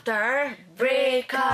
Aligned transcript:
after 0.00 0.56
breakup. 0.80 1.44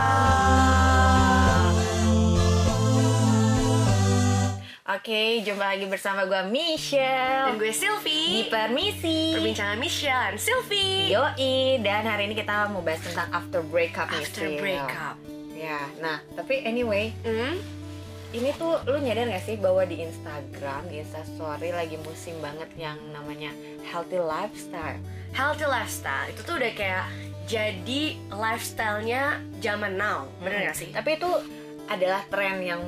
Oke, 4.87 5.42
jumpa 5.42 5.75
lagi 5.75 5.91
bersama 5.91 6.30
gue 6.30 6.46
Michelle 6.55 7.51
Dan 7.51 7.58
gue 7.58 7.75
di 7.75 7.75
Sylvie 7.75 8.46
Permisi. 8.46 9.35
Perbincangan 9.35 9.82
Michelle 9.82 10.30
dan 10.30 10.39
Sylvie 10.39 11.11
Yoi, 11.11 11.82
dan 11.82 12.07
hari 12.07 12.30
ini 12.30 12.39
kita 12.39 12.71
mau 12.71 12.87
bahas 12.87 13.03
tentang 13.03 13.27
after 13.35 13.67
breakup 13.67 14.07
nih, 14.14 14.23
After 14.23 14.47
breakup 14.63 15.19
Ya, 15.59 15.83
nah 15.99 16.23
tapi 16.39 16.63
anyway, 16.63 17.11
hmm? 17.27 17.59
ini 18.31 18.55
tuh 18.55 18.79
lu 18.87 19.03
nyadar 19.03 19.27
gak 19.27 19.43
sih 19.43 19.59
bahwa 19.59 19.83
di 19.83 20.07
Instagram, 20.07 20.87
di 20.87 21.03
Instastory 21.03 21.75
lagi 21.75 21.99
musim 22.07 22.39
banget 22.39 22.71
yang 22.79 22.95
namanya 23.11 23.51
healthy 23.91 24.23
lifestyle. 24.23 25.02
Healthy 25.34 25.66
lifestyle 25.66 26.30
Itu 26.30 26.47
tuh 26.47 26.62
udah 26.62 26.73
kayak 26.78 27.05
jadi 27.46 28.02
lifestyle-nya 28.28 29.38
zaman 29.62 29.95
now 29.95 30.27
Bener 30.42 30.60
Hmm. 30.60 30.66
gak 30.70 30.77
sih? 30.77 30.91
Tapi 30.91 31.10
itu 31.16 31.30
adalah 31.86 32.27
tren 32.27 32.59
yang 32.60 32.82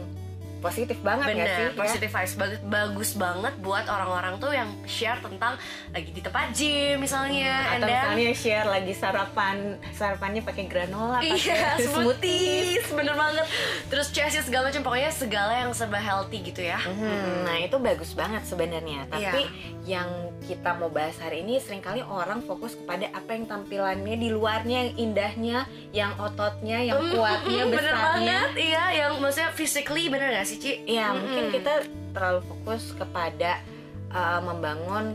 positif 0.59 0.99
banget 1.01 1.25
gak 1.29 1.49
sih? 1.49 1.67
Bener, 1.73 1.99
ya? 1.99 2.11
vibes 2.11 2.35
banget, 2.35 2.61
bagus 2.65 3.11
banget 3.13 3.55
buat 3.59 3.85
orang-orang 3.85 4.35
tuh 4.37 4.51
yang 4.51 4.69
share 4.85 5.19
tentang 5.19 5.55
lagi 5.89 6.11
di 6.11 6.19
tempat 6.19 6.51
gym 6.51 6.99
misalnya, 6.99 7.53
and 7.71 7.81
Atau 7.81 7.89
then- 7.89 8.03
misalnya 8.09 8.33
share 8.35 8.67
lagi 8.67 8.93
sarapan, 8.93 9.57
sarapannya 9.91 10.43
pakai 10.43 10.65
granola, 10.65 11.19
Iya, 11.21 11.35
pakai 11.77 11.87
smoothies, 11.89 12.87
bener 12.91 13.15
banget. 13.15 13.47
Terus 13.87 14.09
chassis 14.09 14.43
segala 14.43 14.69
macam, 14.69 14.83
pokoknya 14.83 15.11
segala 15.11 15.53
yang 15.57 15.71
serba 15.71 15.99
healthy 15.99 16.43
gitu 16.43 16.61
ya. 16.61 16.79
Mhm, 16.81 17.45
Nah 17.45 17.57
itu 17.59 17.77
bagus 17.79 18.13
banget 18.13 18.43
sebenarnya. 18.43 19.07
Tapi 19.07 19.43
Iya. 19.45 20.01
yang 20.01 20.09
kita 20.41 20.73
mau 20.75 20.89
bahas 20.89 21.17
hari 21.19 21.43
ini 21.43 21.59
sering 21.59 21.79
kali 21.79 22.01
orang 22.01 22.41
fokus 22.41 22.73
kepada 22.73 23.09
apa 23.11 23.31
yang 23.31 23.45
tampilannya 23.45 24.17
di 24.17 24.29
luarnya, 24.29 24.79
yang 24.83 24.93
indahnya, 24.99 25.59
yang 25.91 26.13
ototnya, 26.17 26.81
yang 26.81 26.99
kuatnya, 27.07 27.63
mm, 27.63 27.71
bener 27.75 27.93
besarnya. 27.93 28.39
banget, 28.41 28.51
iya, 28.59 28.85
yang 28.97 29.13
maksudnya 29.19 29.51
physically 29.51 30.09
bener 30.09 30.29
gak 30.31 30.48
sih 30.49 30.57
Ci? 30.57 30.73
Iya 30.87 31.07
Mm-mm. 31.09 31.21
mungkin 31.21 31.45
kita 31.53 31.73
terlalu 32.11 32.41
fokus 32.43 32.93
kepada 32.93 33.61
uh, 34.09 34.41
membangun 34.41 35.13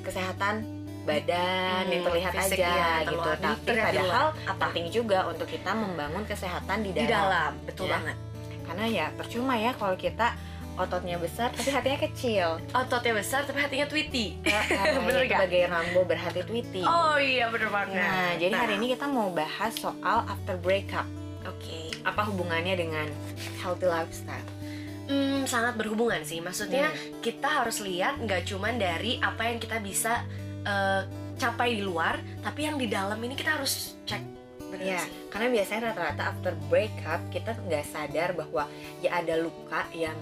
kesehatan 0.00 0.62
badan 1.00 1.82
Hmm, 1.82 1.90
yang 1.90 2.02
terlihat 2.04 2.32
fisik, 2.34 2.60
aja 2.60 2.70
iya, 2.70 2.92
gitu. 3.04 3.30
Tapi 3.34 3.70
padahal. 3.72 4.26
Apa? 4.44 4.62
penting 4.62 4.86
juga 4.90 5.18
untuk 5.26 5.48
kita 5.48 5.72
membangun 5.72 6.22
kesehatan 6.22 6.80
di 6.80 6.92
Di 6.92 7.02
dalam. 7.02 7.10
dalam, 7.10 7.52
betul 7.64 7.86
Ya. 7.86 7.92
banget. 7.96 8.16
Karena 8.62 8.84
ya 8.86 9.06
percuma 9.10 9.54
ya 9.56 9.72
kalau 9.72 9.96
kita 9.96 10.36
ototnya 10.76 11.16
besar 11.16 11.50
tapi 11.50 11.68
hatinya 11.68 11.98
kecil. 12.00 12.48
Ototnya 12.70 13.12
besar 13.14 13.42
tapi 13.42 13.58
hatinya 13.58 13.84
tweety. 13.84 14.38
Bener 14.44 15.02
Bener 15.02 15.22
gak? 15.26 15.38
Sebagai 15.42 15.62
Rambo 15.66 16.00
berhati 16.04 16.40
tweety. 16.42 16.82
Oh 16.82 17.16
iya 17.16 17.48
bener 17.48 17.68
banget. 17.68 17.96
Nah, 17.96 18.30
jadi 18.38 18.54
hari 18.54 18.72
ini 18.76 18.86
kita 18.90 19.04
mau 19.04 19.28
bahas 19.30 19.72
soal 19.74 20.24
after 20.24 20.54
breakup. 20.56 21.08
Oke. 21.42 21.90
Apa 22.00 22.28
hubungannya 22.28 22.76
dengan 22.76 23.08
healthy 23.58 23.84
lifestyle? 23.84 24.46
Hmm, 25.10 25.42
sangat 25.44 25.74
berhubungan 25.74 26.22
sih. 26.22 26.38
Maksudnya 26.38 26.86
Hmm. 26.86 27.18
kita 27.18 27.50
harus 27.60 27.82
lihat 27.82 28.16
nggak 28.16 28.46
cuman 28.46 28.78
dari 28.78 29.18
apa 29.18 29.42
yang 29.44 29.58
kita 29.58 29.76
bisa 29.78 30.22
eh, 30.60 31.02
capai 31.34 31.72
di 31.72 31.80
luar, 31.80 32.14
tapi 32.38 32.62
yang 32.62 32.76
di 32.76 32.86
dalam 32.86 33.16
ini 33.18 33.32
kita 33.32 33.56
harus 33.56 33.96
cek. 34.04 34.20
Bener 34.62 34.86
Ya, 34.86 35.00
sih? 35.00 35.10
karena 35.26 35.48
biasanya 35.50 35.80
rata-rata 35.90 36.22
after 36.30 36.52
breakup 36.68 37.18
kita 37.28 37.56
nggak 37.58 37.82
sadar 37.82 38.30
bahwa 38.32 38.68
ya 39.00 39.18
ada 39.18 39.34
luka 39.36 39.88
yang 39.90 40.14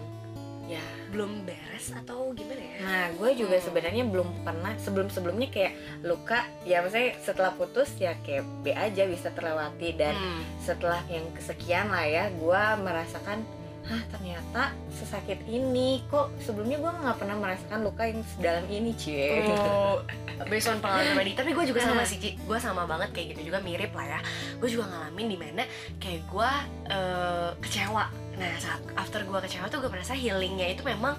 ya. 0.65 0.79
Belum 1.09 1.43
beres 1.43 1.91
atau 1.91 2.31
gimana 2.33 2.61
ya? 2.61 2.77
Nah, 2.79 3.07
gue 3.11 3.31
juga 3.35 3.57
Hmm. 3.57 3.67
sebenarnya 3.67 4.05
belum 4.05 4.29
pernah 4.43 4.73
sebelum-sebelumnya 4.79 5.49
kayak 5.49 5.73
luka 6.03 6.39
ya 6.63 6.81
maksudnya 6.81 7.19
setelah 7.19 7.51
putus 7.51 7.91
ya 7.97 8.15
kayak 8.23 8.45
B 8.63 8.71
aja 8.71 9.05
bisa 9.05 9.29
terlewati 9.29 9.97
dan 9.97 10.15
Hmm. 10.15 10.45
setelah 10.61 11.03
yang 11.09 11.27
kesekian 11.33 11.89
lah 11.89 12.05
ya 12.05 12.31
gue 12.31 12.63
merasakan 12.79 13.43
Hah 13.89 14.03
ternyata 14.07 14.63
sesakit 14.91 15.41
ini 15.45 16.05
kok 16.07 16.29
sebelumnya 16.39 16.77
gue 16.77 16.93
nggak 16.95 17.17
pernah 17.17 17.35
merasakan 17.35 17.81
luka 17.81 18.05
yang 18.05 18.21
sedalam 18.23 18.69
ini 18.69 18.93
cie 18.93 19.49
Oh, 19.49 20.05
based 20.53 20.69
on 20.69 20.77
pengalaman 20.79 21.09
pribadi. 21.11 21.33
Tapi 21.33 21.51
gue 21.51 21.65
juga 21.67 21.81
sama 21.83 21.97
Nah. 21.99 22.07
sih. 22.07 22.21
Gue 22.37 22.59
sama 22.59 22.85
banget 22.85 23.11
kayak 23.11 23.27
gitu 23.33 23.49
juga 23.49 23.59
mirip 23.59 23.91
lah 23.91 24.07
ya. 24.07 24.21
Gue 24.57 24.69
juga 24.69 24.87
ngalamin 24.87 25.27
di 25.27 25.37
mana 25.37 25.65
kayak 25.97 26.21
gue 26.23 26.51
eh, 26.87 27.51
kecewa. 27.59 28.05
Nah 28.37 28.53
saat 28.57 28.81
after 28.95 29.25
gue 29.25 29.39
kecewa 29.41 29.67
tuh 29.67 29.81
gue 29.81 29.89
merasa 29.89 30.13
healingnya 30.13 30.69
itu 30.69 30.85
memang 30.85 31.17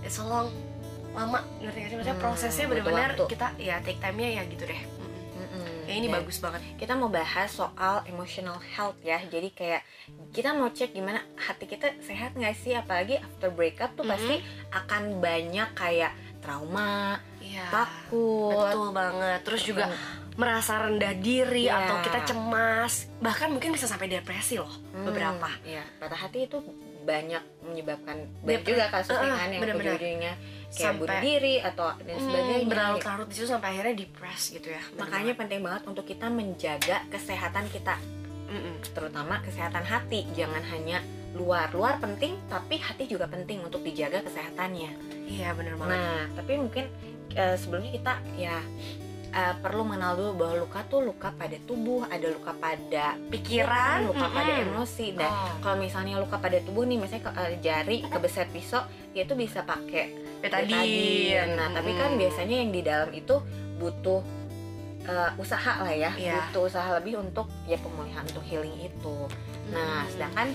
it's 0.00 0.16
a 0.16 0.24
long 0.24 0.48
lama 1.10 1.40
ngerti 1.58 1.78
gak 1.80 1.88
sih 1.88 1.96
maksudnya 1.96 2.14
Hmm, 2.14 2.22
prosesnya 2.22 2.64
butuh 2.66 2.84
benar-benar 2.84 3.10
kita 3.26 3.46
ya 3.56 3.80
take 3.80 3.98
time-nya 3.98 4.28
ya 4.30 4.42
gitu 4.46 4.62
deh. 4.62 4.80
Kayak 5.86 5.96
ini 5.96 6.08
Dan 6.08 6.16
bagus 6.16 6.36
banget. 6.36 6.60
kita 6.76 6.92
mau 6.92 7.06
bahas 7.08 7.48
soal 7.48 8.02
emotional 8.04 8.58
health 8.68 8.98
ya 9.00 9.22
jadi 9.24 9.48
kayak 9.50 9.82
kita 10.30 10.50
mau 10.50 10.68
cek 10.68 10.90
gimana 10.90 11.22
hati 11.36 11.64
kita 11.64 11.94
sehat 12.00 12.34
nggak 12.34 12.54
sih 12.56 12.72
apalagi 12.72 13.16
after 13.16 13.48
breakup 13.48 13.94
tuh 13.94 14.02
Mhm. 14.02 14.10
pasti 14.10 14.34
akan 14.70 15.02
banyak 15.16 15.68
kayak 15.72 16.10
trauma 16.40 17.22
Iya. 17.38 17.70
takut 17.70 18.50
Betul 18.52 18.90
banget. 18.92 19.38
Terus 19.42 19.62
juga 19.64 19.84
merasa 20.34 20.76
rendah 20.80 21.14
diri 21.16 21.64
Iya. 21.64 21.78
atau 21.80 21.96
kita 22.02 22.20
cemas, 22.26 23.08
bahkan 23.18 23.48
mungkin 23.48 23.70
bisa 23.70 23.86
sampai 23.86 24.06
depresi 24.06 24.56
loh 24.56 24.68
Hmm, 24.90 25.06
beberapa. 25.06 25.48
ya 25.64 25.80
patah 25.96 26.18
hati 26.20 26.44
itu 26.44 26.60
banyak 27.02 27.40
menyebabkan 27.62 28.18
banyak 28.42 28.60
Depre- 28.60 28.68
juga 28.68 28.84
kasusnya 28.90 29.22
Uh-uh, 29.24 29.38
kan 29.38 29.48
yang 29.48 29.62
ujung-ujungnya 29.64 30.34
kayak 30.68 30.78
Sampai- 30.92 31.00
bunuh 31.00 31.18
diri 31.20 31.54
atau 31.58 31.86
dan 31.96 32.10
Hmm, 32.12 32.24
sebagainya 32.24 32.66
berlarut-larut 32.66 33.26
di 33.26 33.34
situ 33.34 33.46
sampai 33.46 33.68
akhirnya 33.70 33.94
depres 33.96 34.42
gitu 34.50 34.68
ya. 34.68 34.82
makanya 34.94 35.32
penting 35.34 35.60
banget 35.60 35.82
untuk 35.84 36.04
kita 36.04 36.26
menjaga 36.28 36.96
kesehatan 37.06 37.64
kita 37.68 37.94
Mm-mm. 38.46 38.74
terutama 38.88 39.40
kesehatan 39.40 39.82
hati 39.82 40.26
jangan 40.32 40.62
hanya 40.64 41.02
luar 41.32 41.68
luar 41.70 41.96
penting 41.96 42.38
tapi 42.46 42.76
hati 42.76 43.04
juga 43.04 43.26
penting 43.26 43.60
untuk 43.60 43.80
dijaga 43.80 44.22
kesehatannya 44.22 44.90
Iya 45.26 45.52
bener 45.52 45.74
banget. 45.74 45.92
nah 45.92 46.22
tapi 46.34 46.52
mungkin 46.56 46.84
eh, 47.32 47.54
sebelumnya 47.54 47.92
kita 47.92 48.12
ya 48.34 48.56
eh, 49.28 49.54
perlu 49.56 49.82
mengenal 49.82 50.14
dulu 50.14 50.32
bahwa 50.38 50.54
luka 50.58 50.80
tuh 50.84 51.02
luka 51.02 51.28
pada 51.30 51.58
tubuh 51.60 52.06
ada 52.06 52.24
luka 52.26 52.54
pada 52.54 53.18
Pikiran, 53.28 54.06
luka 54.06 54.26
pada 54.26 54.52
mm-mm. 54.54 54.66
emosi 54.72 55.06
dan 55.12 55.28
Oh. 55.28 55.50
kalau 55.60 55.76
misalnya 55.78 56.16
luka 56.16 56.36
pada 56.36 56.56
tubuh 56.58 56.82
nih 56.82 56.96
misalnya 56.96 57.24
ke, 57.24 57.32
eh, 57.34 57.52
jari 57.60 57.96
kebeset 58.02 58.48
pisau 58.48 58.80
ya 59.10 59.22
itu 59.22 59.34
bisa 59.34 59.60
pakai 59.62 60.25
betadine. 60.48 61.54
nah 61.54 61.68
tapi 61.70 61.90
kan 61.92 62.10
biasanya 62.14 62.56
yang 62.58 62.70
di 62.70 62.80
dalam 62.80 63.10
itu 63.10 63.34
butuh 63.76 64.20
eh, 65.02 65.30
usaha 65.36 65.72
lah 65.78 65.92
ya 65.92 66.10
Iya. 66.12 66.48
butuh 66.48 66.62
usaha 66.66 66.88
lebih 66.94 67.18
untuk 67.18 67.46
ya 67.64 67.76
pemulihan 67.76 68.22
untuk 68.24 68.42
healing 68.42 68.74
itu 68.80 69.16
nah 69.66 70.06
sedangkan 70.06 70.54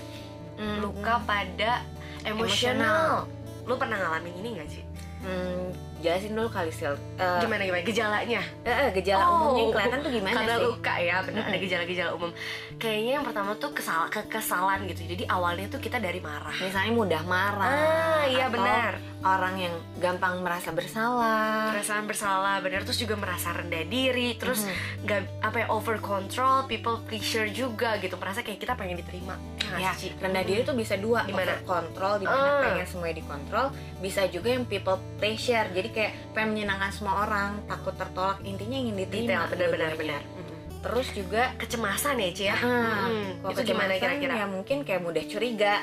mm, 0.54 0.76
luka 0.80 1.20
pada 1.22 1.84
emosional. 2.22 3.28
Lu 3.62 3.76
pernah 3.76 3.94
ngalamin 3.94 4.34
ini 4.36 4.48
gak 4.56 4.68
sih? 4.68 4.82
Hmm, 5.22 5.70
jelasin 6.02 6.34
dulu 6.34 6.50
kali 6.50 6.74
Sil. 6.74 6.98
Eh, 7.14 7.38
Gimana 7.38 7.62
gimana 7.62 7.86
gejalanya? 7.86 8.42
eh, 8.64 8.90
gejala 8.90 9.22
Oh, 9.22 9.54
umumnya 9.54 9.64
kelihatan 9.70 9.98
tuh 10.02 10.10
gimana 10.10 10.34
Karena 10.34 10.54
sih? 10.58 10.64
luka 10.66 10.94
ya, 10.98 11.16
benar 11.22 11.42
ada 11.46 11.58
gejala-gejala 11.60 12.10
umum. 12.12 12.30
Kayaknya 12.74 13.12
yang 13.12 13.24
pertama 13.24 13.50
tuh 13.54 13.70
kesal 13.70 14.10
kekesalan 14.10 14.90
gitu. 14.90 15.06
Jadi 15.06 15.24
awalnya 15.26 15.70
tuh 15.70 15.78
kita 15.78 16.02
dari 16.02 16.18
marah. 16.18 16.50
Misalnya 16.58 16.90
mudah 16.90 17.22
marah. 17.22 17.70
Ah, 17.70 18.22
iya 18.26 18.50
benar. 18.50 18.98
Orang 19.22 19.54
yang 19.54 19.70
gampang 19.96 20.42
merasa 20.42 20.70
bersalah. 20.70 21.70
Perasaan 21.70 22.04
bersalah, 22.04 22.58
benar 22.58 22.82
terus 22.82 22.98
juga 22.98 23.14
merasa 23.14 23.54
rendah 23.54 23.86
diri, 23.86 24.34
terus 24.34 24.66
Mhm. 24.66 24.74
nggak 25.00 25.20
apa 25.40 25.56
ya 25.56 25.66
over 25.68 25.96
control, 25.96 26.66
people 26.66 26.98
pleasure 27.02 27.46
juga 27.46 27.96
gitu. 27.96 28.14
Merasa 28.14 28.42
kayak 28.42 28.58
kita 28.58 28.74
pengen 28.74 28.98
diterima. 28.98 29.38
Ya, 29.72 29.88
ya, 29.88 29.92
rendah 30.18 30.42
diri 30.42 30.60
tuh 30.62 30.74
bisa 30.74 30.98
dua, 30.98 31.22
Gimana? 31.22 31.54
kontrol 31.62 32.18
di 32.18 32.26
mana 32.26 32.44
Ah. 32.50 32.60
pengen 32.66 32.82
semuanya 32.84 33.16
dikontrol, 33.16 33.66
bisa 33.98 34.26
juga 34.26 34.48
yang 34.50 34.66
people 34.66 34.98
pleasure. 35.16 35.70
Jadi 35.70 35.88
kayak 35.88 36.12
pengen 36.34 36.58
menyenangkan 36.58 36.90
semua 36.90 37.22
orang, 37.22 37.62
takut 37.64 37.94
tertolak, 37.94 38.42
intinya 38.42 38.76
ingin 38.76 38.98
diterima. 38.98 39.46
benar-benar 39.46 39.94
benar. 39.94 40.20
Mm-mm. 40.20 40.82
Terus 40.82 41.14
juga 41.14 41.54
Kecemasan 41.56 42.18
ya, 42.18 42.28
Ci 42.32 42.44
ya. 42.44 42.56
ah, 42.56 43.06
Mm-mm. 43.06 43.38
kalau 43.40 43.54
Itu 43.54 43.60
gimana 43.64 43.94
kira-kira? 43.96 44.34
Ya 44.34 44.46
mungkin 44.46 44.82
kayak 44.82 44.98
mudah 45.00 45.22
curiga. 45.24 45.78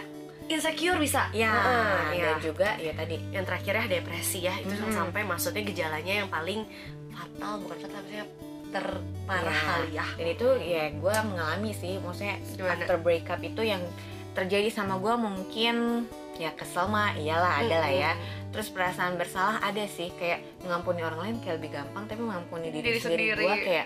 Insecure 0.50 0.98
bisa. 0.98 1.30
Ya, 1.30 1.48
Ah, 1.48 2.10
ya. 2.10 2.26
dan 2.28 2.38
juga 2.42 2.74
ya 2.76 2.92
tadi 2.92 3.22
yang 3.30 3.46
terakhir 3.46 3.74
ya 3.76 3.86
depresi 3.88 4.40
ya 4.42 4.58
itu 4.58 4.74
Mhm. 4.74 4.92
sampai 4.92 5.22
maksudnya 5.24 5.62
gejalanya 5.62 6.14
yang 6.20 6.28
paling 6.28 6.66
fatal 7.10 7.62
bukan 7.62 7.78
fatal 7.80 8.02
maksudnya 8.02 8.26
terparah 8.70 9.50
Ya. 9.52 9.66
kali 9.68 9.90
ya 9.92 10.06
dan 10.12 10.28
itu 10.28 10.48
ya 10.60 10.84
gue 10.92 11.16
mengalami 11.24 11.72
sih 11.72 11.98
maksudnya 11.98 12.38
Gimana? 12.50 12.74
after 12.76 12.98
breakup 12.98 13.40
itu 13.40 13.62
yang 13.64 13.82
terjadi 14.32 14.70
sama 14.70 14.98
gue 14.98 15.14
mungkin 15.16 16.06
ya 16.36 16.54
kesel 16.54 16.86
mah 16.88 17.14
iyalah 17.14 17.60
ada 17.60 17.78
lah 17.80 17.92
ya 17.92 18.12
terus 18.50 18.70
perasaan 18.70 19.16
bersalah 19.16 19.58
ada 19.60 19.86
sih 19.86 20.10
kayak 20.16 20.42
mengampuni 20.62 21.02
orang 21.02 21.20
lain 21.20 21.36
kayak 21.40 21.60
lebih 21.60 21.72
gampang 21.76 22.06
tapi 22.06 22.22
mengampuni 22.22 22.70
diri, 22.70 22.86
Diri 22.88 23.00
sendiri, 23.00 23.26
sendiri. 23.28 23.44
gue 23.44 23.56
kayak 23.60 23.86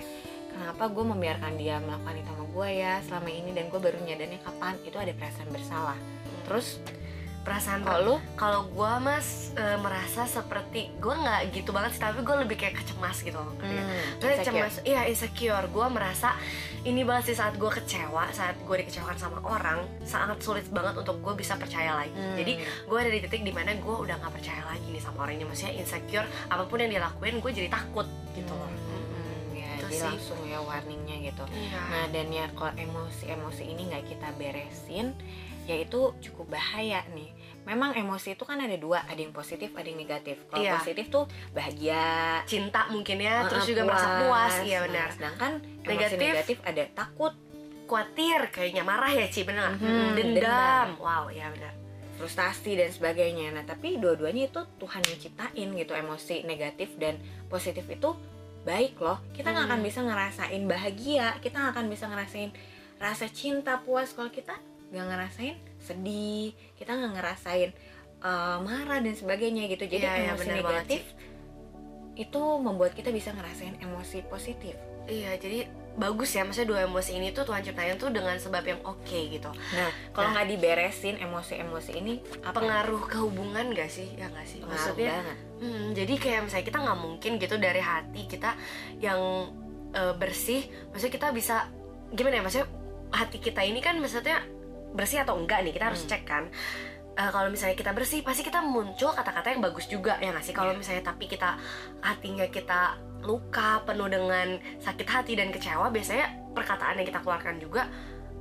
kenapa 0.50 0.84
gue 0.86 1.06
membiarkan 1.06 1.54
dia 1.56 1.76
melakukan 1.78 2.16
itu 2.16 2.30
sama 2.30 2.46
gue 2.46 2.68
ya 2.74 2.94
selama 3.02 3.30
ini 3.30 3.50
dan 3.52 3.66
gue 3.66 3.80
baru 3.82 3.98
nyadarnya 4.00 4.40
kapan 4.42 4.76
itu 4.82 4.96
ada 4.96 5.12
perasaan 5.12 5.50
bersalah 5.50 5.98
terus 6.44 6.80
perasaan 7.44 7.84
Kalau 7.84 8.00
lu? 8.00 8.16
kalau 8.40 8.62
gue 8.66 8.92
mas 9.04 9.52
eh, 9.54 9.76
merasa 9.76 10.24
seperti 10.24 10.96
gue 10.96 11.12
nggak 11.12 11.52
gitu 11.52 11.76
banget 11.76 11.92
sih 11.92 12.00
tapi 12.00 12.24
gue 12.24 12.36
lebih 12.40 12.56
kayak 12.56 12.80
kecemas 12.80 13.20
gitu 13.20 13.36
loh? 13.36 13.52
Hmm, 13.60 14.00
Gue 14.16 14.32
cemas, 14.40 14.80
iya 14.82 15.04
insecure. 15.04 15.68
Gue 15.68 15.84
merasa 15.88 16.40
ini 16.84 17.04
banget 17.04 17.32
sih 17.32 17.38
saat 17.38 17.60
gue 17.60 17.68
kecewa, 17.68 18.32
saat 18.32 18.56
gue 18.58 18.76
dikecewakan 18.80 19.18
sama 19.20 19.44
orang, 19.44 19.84
sangat 20.02 20.40
sulit 20.40 20.64
banget 20.72 20.96
untuk 20.96 21.20
gue 21.20 21.36
bisa 21.36 21.60
percaya 21.60 21.92
lagi. 21.98 22.16
Hmm. 22.16 22.40
Jadi 22.40 22.54
gue 22.64 22.98
ada 22.98 23.12
di 23.12 23.20
titik 23.20 23.44
di 23.44 23.52
mana 23.52 23.76
gue 23.76 23.96
udah 24.00 24.16
nggak 24.16 24.34
percaya 24.34 24.64
lagi 24.64 24.88
nih 24.88 25.04
sama 25.04 25.28
orang 25.28 25.36
ini. 25.36 25.44
Maksudnya 25.44 25.74
insecure, 25.76 26.24
apa 26.48 26.64
pun 26.64 26.80
yang 26.80 26.96
dilakuin, 26.96 27.44
gue 27.44 27.52
jadi 27.54 27.68
takut 27.68 28.08
gitu 28.32 28.56
loh. 28.56 28.72
Hmm, 28.72 29.52
ya, 29.52 29.68
Itu 29.76 29.86
jadi 29.86 30.00
sih. 30.00 30.08
langsung 30.16 30.40
ya 30.48 30.64
warningnya 30.64 31.28
gitu. 31.28 31.44
Iya. 31.52 31.80
Nah 31.92 32.04
dan 32.08 32.28
ya 32.32 32.48
kalau 32.50 32.72
emosi-emosi 32.74 33.64
ini 33.68 33.92
nggak 33.92 34.04
kita 34.08 34.32
beresin, 34.40 35.12
ya 35.64 35.76
itu 35.78 36.00
cukup 36.22 36.52
bahaya 36.52 37.04
nih. 37.12 37.32
Memang 37.64 37.96
emosi 37.96 38.36
itu 38.36 38.44
kan 38.44 38.60
ada 38.60 38.76
dua, 38.76 39.08
ada 39.08 39.16
yang 39.16 39.32
positif, 39.32 39.72
ada 39.72 39.88
yang 39.88 39.96
negatif. 39.96 40.36
Kalau 40.52 40.60
Iya. 40.60 40.76
positif 40.76 41.08
tuh 41.08 41.24
bahagia, 41.56 42.44
Cinta 42.44 42.92
mungkin 42.92 43.18
ya, 43.18 43.48
terus 43.48 43.64
eh, 43.64 43.70
juga 43.72 43.88
merasa 43.88 44.20
puas, 44.20 44.54
iya 44.62 44.80
Nah, 44.80 44.88
benar. 44.88 45.08
sedangkan 45.12 45.52
emosi 45.80 45.88
Negatif. 45.88 46.20
negatif 46.20 46.58
ada 46.62 46.84
takut, 46.94 47.34
Khawatir, 47.84 48.50
kayaknya 48.50 48.82
marah 48.82 49.12
ya 49.12 49.28
Ci, 49.28 49.44
benar. 49.44 49.76
Mhm, 49.76 50.16
Dendam. 50.16 50.16
dendam. 50.16 50.88
Wow, 50.98 51.28
ya 51.30 51.48
benar. 51.50 51.74
frustasi 52.14 52.78
dan 52.78 52.88
sebagainya. 52.88 53.52
Nah, 53.52 53.64
tapi 53.64 53.98
dua-duanya 53.98 54.48
itu 54.48 54.62
Tuhan 54.78 55.02
yang 55.04 55.20
ciptain 55.20 55.68
gitu, 55.76 55.92
emosi 55.92 56.46
negatif 56.46 56.96
dan 56.96 57.20
positif 57.48 57.84
itu 57.84 58.16
baik 58.64 58.96
loh. 58.98 59.20
Kita 59.32 59.52
nggak 59.52 59.66
akan 59.68 59.80
Hmm. 59.80 59.88
bisa 59.88 60.00
ngerasain 60.00 60.64
bahagia, 60.64 61.36
kita 61.38 61.58
nggak 61.58 61.74
akan 61.74 61.86
bisa 61.88 62.06
ngerasain 62.08 62.52
rasa 62.96 63.28
cinta 63.28 63.82
puas 63.82 64.14
kalau 64.14 64.32
kita 64.32 64.56
nggak 64.94 65.08
ngerasain 65.10 65.58
sedih, 65.82 66.54
kita 66.78 66.94
nggak 66.94 67.14
ngerasain 67.18 67.70
uh, 68.22 68.62
marah 68.62 69.02
dan 69.02 69.18
sebagainya 69.18 69.66
gitu. 69.68 69.90
Jadi 69.90 70.06
Iya, 70.06 70.14
iya, 70.14 70.32
emosi 70.38 70.46
banget, 70.46 70.62
negatif 70.62 71.04
itu 72.14 72.42
membuat 72.62 72.94
kita 72.94 73.10
bisa 73.10 73.34
ngerasain 73.34 73.82
emosi 73.82 74.22
positif. 74.30 74.78
Iya, 75.10 75.36
jadi 75.36 75.66
bagus 75.94 76.34
ya 76.34 76.42
maksudnya 76.42 76.70
dua 76.74 76.80
emosi 76.90 77.22
ini 77.22 77.30
tuh 77.30 77.46
Tuhan 77.46 77.62
ciptain 77.62 77.98
tuh 78.02 78.10
dengan 78.10 78.34
sebab 78.38 78.66
yang 78.66 78.82
oke 78.82 79.20
gitu. 79.30 79.50
Nah, 79.50 79.90
kalau 80.14 80.30
Nah. 80.30 80.42
nggak 80.42 80.48
diberesin 80.54 81.22
emosi-emosi 81.22 81.92
ini 81.94 82.14
apa 82.42 82.58
Pengaruh 82.58 83.04
ke 83.06 83.18
hubungan 83.22 83.74
gak 83.78 83.90
sih? 83.94 84.10
Ya 84.18 84.26
gak 84.30 84.46
sih? 84.46 84.62
Pengaruh 84.62 84.74
Maksudnya 84.74 85.14
banget. 85.22 85.38
Hmm, 85.62 85.86
jadi 85.94 86.14
kayak 86.18 86.42
misalnya 86.50 86.66
kita 86.66 86.80
nggak 86.82 87.00
mungkin 87.02 87.32
gitu 87.38 87.56
dari 87.58 87.82
hati 87.82 88.22
kita 88.26 88.52
yang 89.02 89.20
eh, 89.94 90.14
bersih, 90.18 90.66
maksudnya 90.90 91.14
kita 91.14 91.28
bisa 91.30 91.56
gimana 92.10 92.42
ya? 92.42 92.44
Maksudnya 92.46 92.68
hati 93.14 93.38
kita 93.38 93.62
ini 93.62 93.78
kan 93.78 94.02
maksudnya 94.02 94.42
bersih 94.94 95.20
atau 95.20 95.36
enggak 95.36 95.62
nih 95.62 95.74
kita 95.74 95.86
harus 95.86 96.02
Hmm. 96.02 96.10
cek 96.10 96.24
kan. 96.24 96.44
Eh, 97.14 97.30
kalau 97.30 97.46
misalnya 97.48 97.74
kita 97.74 97.92
bersih 97.92 98.22
pasti 98.22 98.42
kita 98.42 98.58
muncul 98.60 99.10
kata-kata 99.10 99.50
yang 99.50 99.62
bagus 99.62 99.86
juga 99.86 100.18
ya 100.18 100.30
nggak 100.30 100.42
sih? 100.42 100.50
Kalau 100.52 100.74
Iya. 100.74 100.80
misalnya 100.80 101.04
tapi 101.04 101.26
kita 101.26 101.58
hatinya 102.00 102.46
kita 102.48 102.82
luka 103.22 103.82
penuh 103.84 104.08
dengan 104.08 104.48
sakit 104.78 105.08
hati 105.08 105.34
dan 105.34 105.48
kecewa 105.48 105.88
biasanya 105.88 106.26
perkataan 106.52 106.98
yang 106.98 107.08
kita 107.08 107.20
keluarkan 107.20 107.56
juga 107.58 107.86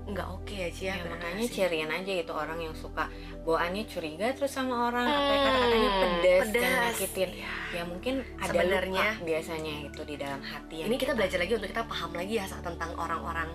nggak 0.02 0.26
oke 0.26 0.50
ya 0.50 0.66
Ci 0.66 0.82
ya, 0.84 0.98
Ya, 0.98 1.06
makanya 1.06 1.46
sih? 1.46 1.54
ciriin 1.54 1.86
aja 1.86 2.10
gitu 2.12 2.32
orang 2.32 2.58
yang 2.58 2.74
suka 2.74 3.06
bawaannya 3.40 3.86
curiga 3.86 4.34
terus 4.34 4.50
sama 4.50 4.90
orang 4.90 5.06
apa 5.06 5.22
Hmm, 5.22 5.38
kata-katanya 5.38 5.90
pedas, 5.94 6.26
yang 6.26 6.42
pedas. 6.50 6.74
nyakitin 6.90 7.30
Iya. 7.30 7.52
ya 7.70 7.82
mungkin 7.84 8.14
ada 8.34 8.50
Sebenarnya- 8.50 9.12
luka 9.14 9.22
biasanya 9.22 9.74
itu 9.86 10.00
di 10.02 10.14
dalam 10.16 10.40
hati 10.42 10.76
ini 10.82 10.96
kita 10.96 11.12
belajar 11.14 11.38
lagi 11.38 11.52
untuk 11.54 11.70
kita 11.70 11.84
paham 11.84 12.10
lagi 12.12 12.34
ya 12.34 12.44
tentang 12.50 12.90
orang-orang 12.96 13.48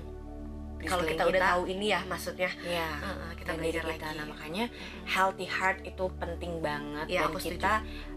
kalau 0.87 1.03
sekeliling 1.03 1.11
kita 1.13 1.23
udah 1.27 1.41
tahu 1.43 1.61
ini 1.67 1.85
ya 1.91 2.01
maksudnya. 2.07 2.49
Ya 2.63 2.89
Heeh, 2.97 3.31
kita 3.37 3.51
belajar 3.53 3.83
kita. 3.83 3.91
lagi. 3.91 4.17
Nah 4.17 4.25
makanya 4.27 4.65
healthy 5.05 5.47
heart 5.47 5.77
itu 5.83 6.05
penting 6.17 6.53
banget 6.59 7.05
Iya, 7.07 7.19
dan 7.19 7.27
aku 7.29 7.39
setuju. 7.39 7.51
kita 7.59 7.73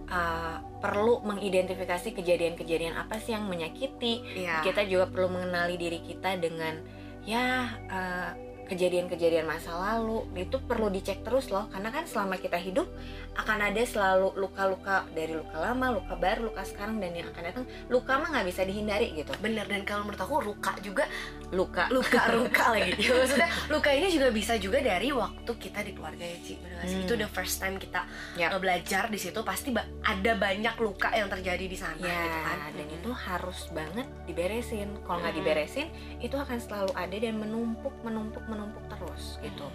uh, 0.09 0.57
perlu 0.79 1.15
mengidentifikasi 1.23 2.09
kejadian-kejadian 2.15 2.95
apa 2.95 3.19
sih 3.19 3.35
yang 3.35 3.45
menyakiti. 3.47 4.23
Iya. 4.41 4.63
kita 4.63 4.87
juga 4.87 5.07
perlu 5.07 5.29
mengenali 5.31 5.75
diri 5.77 6.01
kita 6.01 6.39
dengan 6.39 6.81
ya 7.23 7.69
uh, 7.87 8.33
kejadian-kejadian 8.71 9.45
masa 9.45 9.75
lalu 9.75 10.23
itu 10.39 10.63
perlu 10.63 10.87
dicek 10.87 11.27
terus 11.27 11.51
loh. 11.51 11.67
Karena 11.69 11.91
kan 11.91 12.07
selama 12.07 12.39
kita 12.39 12.55
hidup 12.55 12.87
akan 13.35 13.59
ada 13.67 13.83
selalu 13.83 14.39
luka-luka 14.39 15.11
dari 15.11 15.35
luka 15.35 15.59
lama, 15.59 15.91
luka 15.91 16.15
baru, 16.15 16.49
luka 16.49 16.63
sekarang 16.63 17.03
dan 17.03 17.11
yang 17.11 17.27
akan 17.29 17.43
datang. 17.43 17.65
Luka 17.91 18.17
mah 18.17 18.31
nggak 18.31 18.47
bisa 18.47 18.63
dihindari 18.63 19.11
gitu. 19.13 19.35
Bener 19.43 19.67
dan 19.67 19.83
kalau 19.83 20.07
menurut 20.07 20.23
aku 20.23 20.35
luka 20.41 20.73
juga 20.79 21.11
luka. 21.51 21.91
Luka-luka 21.91 22.65
lagi. 22.79 22.95
Ya, 22.95 23.11
maksudnya 23.11 23.51
luka 23.67 23.91
ini 23.91 24.07
juga 24.09 24.31
bisa 24.31 24.55
juga 24.55 24.79
dari 24.79 25.11
waktu 25.11 25.51
kita 25.51 25.83
di 25.83 25.93
keluarga 25.93 26.23
ya 26.23 26.39
Ci. 26.39 26.55
Bener 26.57 26.79
Hmm. 26.81 27.05
itu 27.05 27.13
the 27.13 27.29
first 27.29 27.61
time 27.61 27.77
kita 27.77 28.09
Yap. 28.37 28.57
uh, 28.57 28.61
belajar 28.61 29.13
di 29.13 29.21
situ 29.21 29.45
pasti 29.45 29.69
ada 30.01 30.33
banyak 30.33 30.81
luka 30.81 31.13
yang 31.13 31.29
terjadi 31.29 31.65
di 31.67 31.77
sana 31.77 31.97
ya 31.99 32.09
gitu 32.09 32.39
kan? 32.41 32.59
dan 32.73 32.87
Mm-mm. 32.89 32.97
itu 33.01 33.11
harus 33.13 33.59
banget 33.73 34.07
diberesin. 34.25 34.89
Kalau 35.05 35.19
nggak 35.19 35.29
Mm-mm. 35.29 35.45
diberesin 35.45 35.87
itu 36.21 36.37
akan 36.37 36.57
selalu 36.57 36.93
ada 36.95 37.17
dan 37.17 37.35
menumpuk 37.37 37.93
menumpuk 38.01 38.41
menumpuk 38.45 38.59
terus 38.89 39.39
gitu. 39.41 39.67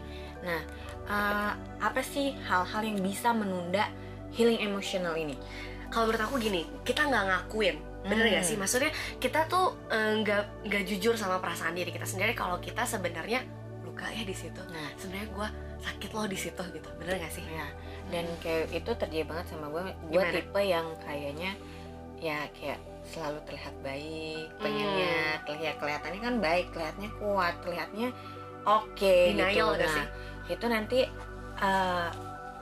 Nah 0.46 0.62
uh, 1.08 1.52
apa 1.82 2.02
sih 2.02 2.36
hal-hal 2.46 2.82
yang 2.86 3.00
bisa 3.02 3.34
menunda 3.34 3.90
healing 4.34 4.62
emotional 4.62 5.16
ini? 5.16 5.38
Kalau 5.90 6.10
menurut 6.10 6.24
aku 6.26 6.36
gini 6.38 6.66
kita 6.84 7.06
nggak 7.08 7.24
ngakuin. 7.30 7.78
Bener 8.06 8.30
Hmm. 8.30 8.36
gak 8.38 8.46
sih 8.46 8.54
maksudnya 8.54 8.94
kita 9.18 9.50
tuh 9.50 9.74
eh, 9.90 10.14
nggak 10.22 10.70
nggak 10.70 10.84
jujur 10.86 11.18
sama 11.18 11.42
perasaan 11.42 11.74
diri 11.74 11.90
kita 11.90 12.06
sendiri 12.06 12.38
kalau 12.38 12.62
kita 12.62 12.86
sebenarnya 12.86 13.42
luka 13.82 14.06
ya 14.14 14.22
di 14.22 14.36
situ. 14.38 14.62
Nah. 14.70 14.94
Sebenarnya 15.02 15.30
gue 15.34 15.48
sakit 15.82 16.10
loh 16.14 16.30
di 16.30 16.38
situ 16.38 16.62
gitu. 16.70 16.90
Bener 17.02 17.18
gak 17.18 17.34
sih? 17.34 17.42
Ya 17.50 17.66
dan 18.14 18.30
kayak 18.38 18.70
itu 18.70 18.92
terjadi 18.94 19.26
banget 19.26 19.50
sama 19.50 19.66
gue 19.74 19.82
gue 20.14 20.24
tipe 20.30 20.62
yang 20.62 20.86
kayaknya 21.02 21.58
ya 22.22 22.46
kayak 22.54 22.78
selalu 23.06 23.42
terlihat 23.50 23.74
baik 23.82 24.46
pengennya 24.62 25.18
Hmm. 25.38 25.46
terlihat 25.50 25.76
kelihatannya 25.82 26.22
kan 26.22 26.36
baik 26.38 26.66
kelihatannya 26.70 27.12
kuat 27.18 27.54
kelihatannya 27.66 28.10
oke 28.66 29.16
Denial 29.32 29.48
gitu. 29.48 29.66
gak 29.72 29.80
nah 29.80 29.96
sih? 29.96 30.06
itu 30.48 30.66
nanti 30.66 31.00
eh, 31.58 32.08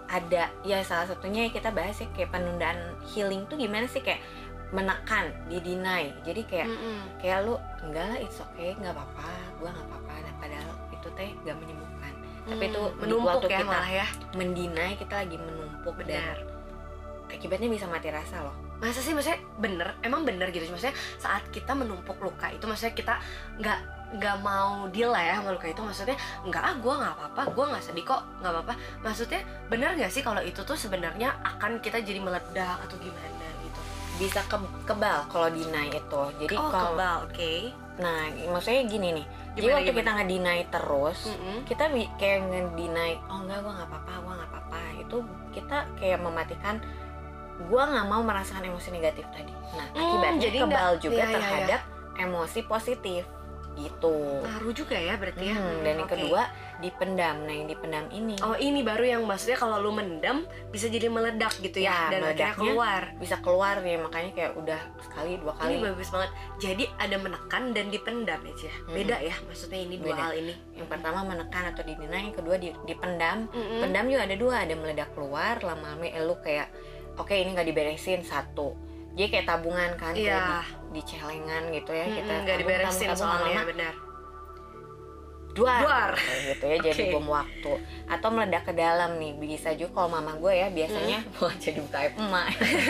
ada 0.08 0.44
ya 0.62 0.80
salah 0.82 1.04
satunya 1.06 1.50
kita 1.50 1.70
bahas 1.70 1.98
ya 1.98 2.08
kayak 2.12 2.30
penundaan 2.30 2.78
healing 3.04 3.48
tuh 3.48 3.56
gimana 3.56 3.88
sih? 3.88 4.00
Kayak 4.00 4.22
menekan 4.70 5.30
di 5.48 5.58
deny. 5.58 6.14
Jadi 6.22 6.42
kayak 6.44 6.68
Mm-mm. 6.68 6.98
kayak 7.18 7.46
lu 7.46 7.56
enggak 7.82 8.06
lah 8.08 8.20
it's 8.20 8.38
okay 8.38 8.74
nggak 8.74 8.92
apa-apa 8.92 9.26
gue 9.58 9.70
nggak 9.70 9.88
apa-apa. 9.88 10.14
Nah 10.20 10.34
padahal 10.38 10.72
itu 10.90 11.08
teh 11.14 11.30
gak 11.42 11.58
menyembuhkan. 11.58 12.14
Tapi 12.44 12.64
itu 12.68 12.82
Hmm, 12.82 12.94
di 12.94 13.00
menumpuk 13.00 13.26
waktu 13.26 13.48
ya 13.48 13.58
kita 13.58 13.66
malah 13.66 13.90
ya. 13.90 14.08
mendinai 14.34 14.94
kita 14.94 15.14
lagi 15.18 15.38
menumpuk 15.38 15.96
dan 16.00 16.22
benar. 16.22 16.38
akibatnya 17.28 17.68
bisa 17.68 17.86
mati 17.88 18.10
rasa 18.10 18.44
loh. 18.44 18.56
Masa 18.78 19.00
sih? 19.00 19.14
Maksudnya 19.14 19.40
bener 19.58 19.88
emang 20.02 20.22
bener 20.22 20.50
gitu 20.50 20.68
maksudnya 20.68 20.94
saat 21.16 21.42
kita 21.50 21.74
menumpuk 21.74 22.20
luka 22.20 22.50
itu 22.50 22.64
maksudnya 22.64 22.94
kita 22.94 23.14
nggak 23.58 23.80
nggak 24.14 24.38
mau 24.40 24.86
deal 24.88 25.10
lah 25.10 25.22
ya 25.22 25.34
sama 25.38 25.52
luka 25.52 25.68
itu. 25.68 25.80
Maksudnya 25.80 26.16
nggak 26.44 26.64
ah 26.64 26.76
gue 26.76 26.94
nggak 26.94 27.14
apa-apa 27.14 27.42
gue 27.50 27.66
nggak 27.68 27.84
sedih 27.84 28.06
kok 28.06 28.22
nggak 28.40 28.52
apa-apa. 28.52 28.74
Maksudnya 29.02 29.42
bener 29.68 29.90
nggak 29.94 30.10
sih 30.10 30.22
kalau 30.22 30.40
itu 30.40 30.62
tuh 30.62 30.76
sebenarnya 30.76 31.34
akan 31.44 31.78
kita 31.80 32.00
jadi 32.00 32.20
meledak 32.20 32.78
atau 32.80 32.96
gimana 32.98 33.30
gitu? 33.60 33.82
Bisa 34.16 34.40
ke 34.44 34.56
kebal 34.84 35.26
kalau 35.28 35.50
deny 35.50 35.90
itu. 35.90 36.22
Jadi 36.40 36.56
oh 36.56 36.70
kalau 36.70 36.94
kebal 36.94 37.16
oke. 37.26 37.54
Nah 37.96 38.20
maksudnya 38.50 38.86
gini 38.86 39.10
nih. 39.14 39.28
Jadi 39.54 39.66
waktu 39.68 39.86
gimana? 39.86 40.00
kita 40.00 40.12
ngedeny 40.16 40.60
terus 40.68 41.20
Mm-mm. 41.28 41.58
kita 41.64 41.84
bi- 41.88 42.14
kayak 42.16 42.40
ngedeny 42.44 43.22
oh 43.24 43.38
enggak 43.40 43.62
gue 43.62 43.70
nggak 43.72 43.86
apa-apa 43.86 44.12
gue 44.16 44.34
nggak 44.34 44.50
apa-apa. 44.50 44.78
Itu 45.00 45.18
kita 45.52 45.78
kayak 45.96 46.20
mematikan 46.20 46.76
gue 47.56 47.84
nggak 47.84 48.08
mau 48.08 48.22
merasakan 48.22 48.66
emosi 48.66 48.90
negatif 48.90 49.26
tadi. 49.30 49.54
Nah 49.72 49.86
Hmm, 49.90 50.00
akibatnya 50.00 50.42
jadi 50.42 50.58
kebal 50.60 50.74
nggak- 50.74 50.98
juga 51.00 51.14
iya, 51.14 51.22
iya, 51.22 51.30
iya. 51.30 51.38
terhadap 51.38 51.82
emosi 52.16 52.60
positif 52.64 53.24
gitu 53.76 54.40
ngaruh 54.40 54.72
juga 54.72 54.94
ya 54.94 55.16
berarti 55.16 55.46
ya? 55.46 55.54
Hmm, 55.54 55.66
Hmm, 55.66 55.82
dan 55.82 55.94
yang 55.96 56.06
oke. 56.06 56.14
kedua 56.14 56.42
dipendam. 56.78 57.36
Nah 57.42 57.54
yang 57.54 57.66
dipendam 57.66 58.06
ini. 58.10 58.36
Oh 58.40 58.54
ini 58.54 58.80
baru 58.80 59.04
yang 59.08 59.22
maksudnya 59.24 59.56
kalau 59.56 59.78
lu 59.78 59.90
mendam 59.90 60.44
bisa 60.68 60.86
jadi 60.86 61.08
meledak 61.08 61.56
gitu 61.58 61.80
ya, 61.80 62.10
Ya, 62.10 62.12
dan 62.12 62.22
akhirnya 62.28 62.54
keluar. 62.54 63.02
bisa 63.16 63.36
keluar 63.40 63.80
ya 63.80 63.98
makanya 63.98 64.32
kayak 64.32 64.52
udah 64.54 64.80
sekali 65.00 65.38
dua 65.38 65.54
kali. 65.54 65.74
Ini 65.74 65.86
bagus 65.86 66.10
banget. 66.10 66.32
Jadi 66.58 66.84
ada 66.94 67.16
menekan 67.18 67.64
dan 67.72 67.86
dipendam 67.88 68.40
ya 68.42 68.54
Mm-mm. 68.54 68.94
beda 68.94 69.18
ya 69.20 69.36
maksudnya 69.44 69.80
ini 69.80 69.96
dua 69.98 70.12
Beda. 70.12 70.22
hal 70.22 70.34
ini. 70.36 70.54
Yang 70.74 70.88
pertama 70.90 71.20
menekan 71.24 71.64
atau 71.68 71.82
didina 71.82 72.18
yang 72.18 72.32
kedua 72.32 72.56
di- 72.56 72.78
dipendam. 72.84 73.48
Mm-mm. 73.50 73.80
pendam 73.80 74.06
juga 74.06 74.22
ada 74.24 74.36
dua 74.36 74.56
ada 74.60 74.74
meledak 74.74 75.10
keluar 75.12 75.56
lama-lama 75.60 76.04
eh, 76.04 76.20
lu 76.20 76.36
kayak 76.38 76.68
oke 77.16 77.32
ini 77.32 77.50
nggak 77.52 77.66
diberesin 77.66 78.22
satu. 78.22 78.76
Jadi 79.14 79.30
kayak 79.30 79.46
tabungan 79.48 79.94
kan 79.94 80.12
kayak 80.12 80.26
Iya. 80.26 80.82
Di, 80.94 81.02
celengan 81.04 81.64
gitu 81.70 81.92
ya 81.92 82.06
kita 82.08 82.34
nggak 82.40 82.58
diberesin 82.60 83.10
soalnya 83.12 83.66
benar 83.66 83.94
duar, 85.54 85.80
Duar. 85.80 86.12
Kayak 86.16 86.42
gitu 86.50 86.64
ya 86.66 86.78
jadi 86.84 87.02
Oke. 87.04 87.14
bom 87.14 87.28
waktu 87.32 87.72
atau 88.08 88.28
meledak 88.30 88.64
ke 88.64 88.74
dalam 88.74 89.12
nih 89.16 89.38
bisa 89.38 89.70
juga 89.72 89.92
kalau 89.96 90.10
mama 90.12 90.34
gue 90.36 90.50
ya 90.52 90.68
biasanya 90.68 91.22
Hmm. 91.22 91.38
wah 91.40 91.54
jadi 91.62 91.78
buka 91.80 91.98
aib 92.00 92.14
emak 92.16 92.48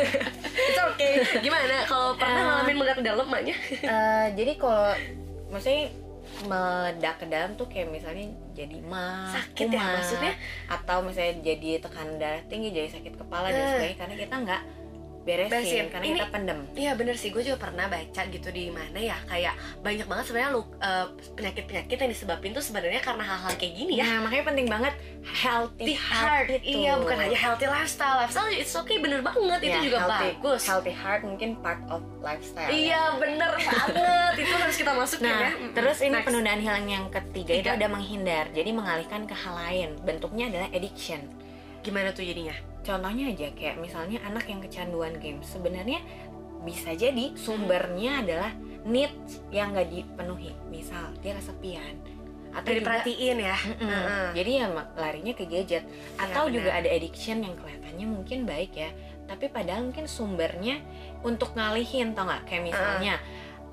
It's 0.64 0.80
okay. 0.80 1.12
Gimana 1.40 1.84
kalau 1.84 2.16
pernah 2.16 2.32
Eh. 2.34 2.46
ngalamin 2.46 2.76
meledak 2.78 2.96
ke 2.96 3.04
dalam 3.04 3.28
maknya? 3.28 3.56
Eh, 3.68 4.28
jadi 4.34 4.52
kalau 4.56 4.96
maksudnya 5.50 5.92
meledak 6.44 7.16
ke 7.18 7.26
dalam 7.26 7.52
tuh 7.54 7.68
kayak 7.68 7.90
misalnya 7.90 8.26
jadi 8.54 8.78
mah 8.82 9.28
Sakit 9.30 9.68
ya, 9.68 9.84
maksudnya? 9.98 10.34
atau 10.66 10.98
misalnya 11.02 11.36
jadi 11.44 11.70
tekanan 11.80 12.16
darah 12.16 12.42
tinggi 12.48 12.72
jadi 12.72 12.90
sakit 12.90 13.14
kepala 13.18 13.48
dan 13.48 13.60
Eh. 13.60 13.68
sebagainya 13.70 13.98
karena 13.98 14.16
kita 14.18 14.36
nggak 14.40 14.62
beresin, 15.24 15.50
Beresin. 15.50 15.86
karena 15.88 16.06
Ini- 16.06 16.16
kita 16.18 16.28
pendem 16.30 16.60
Iya 16.74 16.92
bener 16.94 17.16
sih, 17.16 17.30
gue 17.30 17.40
juga 17.42 17.58
pernah 17.58 17.86
baca 17.86 18.22
gitu 18.26 18.50
di 18.50 18.68
mana 18.68 18.96
ya 18.96 19.16
kayak 19.24 19.54
banyak 19.80 20.04
banget 20.04 20.26
sebenarnya 20.26 20.52
lu 20.52 20.62
eh, 20.78 21.06
penyakit-penyakit 21.34 21.98
yang 21.98 22.12
disebabin 22.12 22.52
tuh 22.52 22.62
sebenarnya 22.62 23.00
karena 23.00 23.24
hal-hal 23.24 23.54
kayak 23.54 23.74
gini 23.74 23.94
ya. 23.96 24.06
Nah, 24.06 24.20
makanya 24.24 24.46
penting 24.46 24.68
banget 24.68 24.94
healthy 25.24 25.84
Di 25.86 25.96
heart, 25.96 26.48
itu. 26.54 26.78
iya 26.78 26.94
bukan 26.96 27.16
hanya 27.18 27.38
healthy 27.38 27.66
lifestyle, 27.66 28.18
lifestyle 28.18 28.50
it's 28.50 28.74
okay 28.74 28.98
bener 28.98 29.20
banget 29.20 29.60
itu 29.62 29.72
Ya, 29.72 29.82
juga 29.82 29.98
healthy, 30.02 30.28
bagus. 30.36 30.62
Healthy 30.64 30.94
heart 30.94 31.22
mungkin 31.24 31.50
part 31.58 31.82
of 31.88 32.04
lifestyle. 32.20 32.68
ya. 32.68 32.76
Iya 32.92 33.02
bener 33.16 33.52
banget 33.54 34.34
itu 34.38 34.54
harus 34.54 34.76
kita 34.76 34.92
masukin 34.92 35.24
Nah, 35.26 35.40
ya. 35.40 35.50
Mm-mm. 35.50 35.72
terus 35.72 35.98
ini 36.00 36.12
Next. 36.14 36.26
penundaan 36.26 36.60
hilang 36.60 36.86
yang 36.86 37.06
ketiga 37.08 37.52
itu 37.54 37.64
Tiga. 37.64 37.76
ada 37.76 37.88
menghindar. 37.88 38.46
Jadi 38.50 38.70
mengalihkan 38.70 39.24
ke 39.24 39.34
hal 39.34 39.56
lain. 39.58 39.90
Bentuknya 40.00 40.48
adalah 40.48 40.68
addiction. 40.70 41.24
gimana 41.80 42.10
tuh 42.10 42.24
jadinya? 42.24 42.56
Contohnya 42.84 43.32
aja 43.32 43.48
kayak 43.56 43.80
misalnya 43.80 44.20
anak 44.28 44.46
yang 44.46 44.60
kecanduan 44.60 45.16
game. 45.18 45.40
Sebenarnya 45.40 46.04
bisa 46.64 46.92
jadi 46.92 47.32
sumbernya 47.36 48.24
adalah 48.24 48.52
needs 48.84 49.40
yang 49.50 49.72
nggak 49.72 49.88
dipenuhi. 49.88 50.52
Misal 50.68 51.16
dia 51.24 51.36
kesepian 51.40 51.96
atau 52.54 52.70
Dari 52.70 52.80
juga- 52.80 52.88
perhatiin 53.02 53.38
ya. 53.40 53.58
Mm-mm. 53.58 53.88
Heeh. 53.90 54.28
Jadi 54.38 54.52
ya 54.62 54.66
larinya 54.94 55.34
ke 55.34 55.44
gadget 55.48 55.84
atau 56.22 56.46
benar. 56.46 56.54
juga 56.54 56.72
ada 56.76 56.90
addiction 56.92 57.42
yang 57.42 57.56
kelihatannya 57.58 58.06
mungkin 58.06 58.40
baik 58.46 58.78
ya, 58.78 58.90
tapi 59.26 59.50
padahal 59.50 59.90
mungkin 59.90 60.06
sumbernya 60.06 60.78
untuk 61.26 61.58
ngalihin 61.58 62.14
tau 62.14 62.30
nggak? 62.30 62.44
Kayak 62.46 62.64
misalnya 62.70 63.16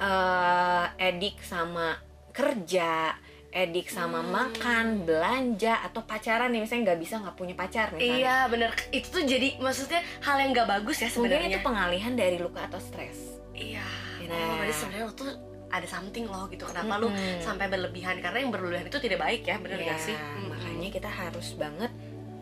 eh 0.01 0.87
edik 1.13 1.45
sama 1.45 2.01
kerja, 2.33 3.13
edik 3.51 3.87
sama 3.87 4.21
Hmm. 4.21 4.31
makan, 4.31 4.87
belanja 5.03 5.83
atau 5.83 6.01
pacaran 6.01 6.49
nih 6.49 6.63
misalnya 6.63 6.83
nggak 6.89 7.01
bisa 7.01 7.15
nggak 7.19 7.35
punya 7.35 7.55
pacar 7.55 7.91
misalnya. 7.91 8.15
Iya 8.17 8.37
bener 8.47 8.71
itu 8.89 9.07
tuh 9.09 9.23
jadi 9.23 9.59
maksudnya 9.59 10.01
hal 10.21 10.37
yang 10.39 10.51
gak 10.53 10.71
bagus 10.71 10.97
ya 10.97 11.09
Mungkin 11.09 11.19
sebenarnya. 11.35 11.49
itu 11.51 11.61
pengalihan 11.61 12.13
dari 12.15 12.37
luka 12.37 12.61
atau 12.63 12.79
stres. 12.79 13.19
Iya. 13.51 13.83
Nah. 14.25 14.39
Oh, 14.39 14.55
berarti 14.57 14.75
sebenarnya 14.77 15.05
lo 15.05 15.15
tuh 15.15 15.31
ada 15.67 15.83
something 15.85 16.25
loh 16.25 16.47
gitu. 16.47 16.63
Kenapa 16.65 16.95
lu 16.97 17.11
Mm-mm. 17.11 17.39
sampai 17.41 17.67
berlebihan? 17.67 18.19
Karena 18.19 18.39
yang 18.39 18.51
berlebihan 18.51 18.87
itu 18.87 18.99
tidak 18.99 19.19
baik 19.19 19.43
ya, 19.43 19.59
bener 19.59 19.79
Iya, 19.79 19.87
gak 19.89 19.99
sih? 20.01 20.15
Mm-mm. 20.15 20.47
makanya 20.49 20.89
kita 20.89 21.11
harus 21.11 21.49
banget 21.55 21.91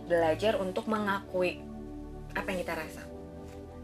belajar 0.04 0.56
untuk 0.56 0.84
mengakui 0.84 1.60
apa 2.30 2.48
yang 2.48 2.60
kita 2.62 2.74
rasa. 2.74 3.02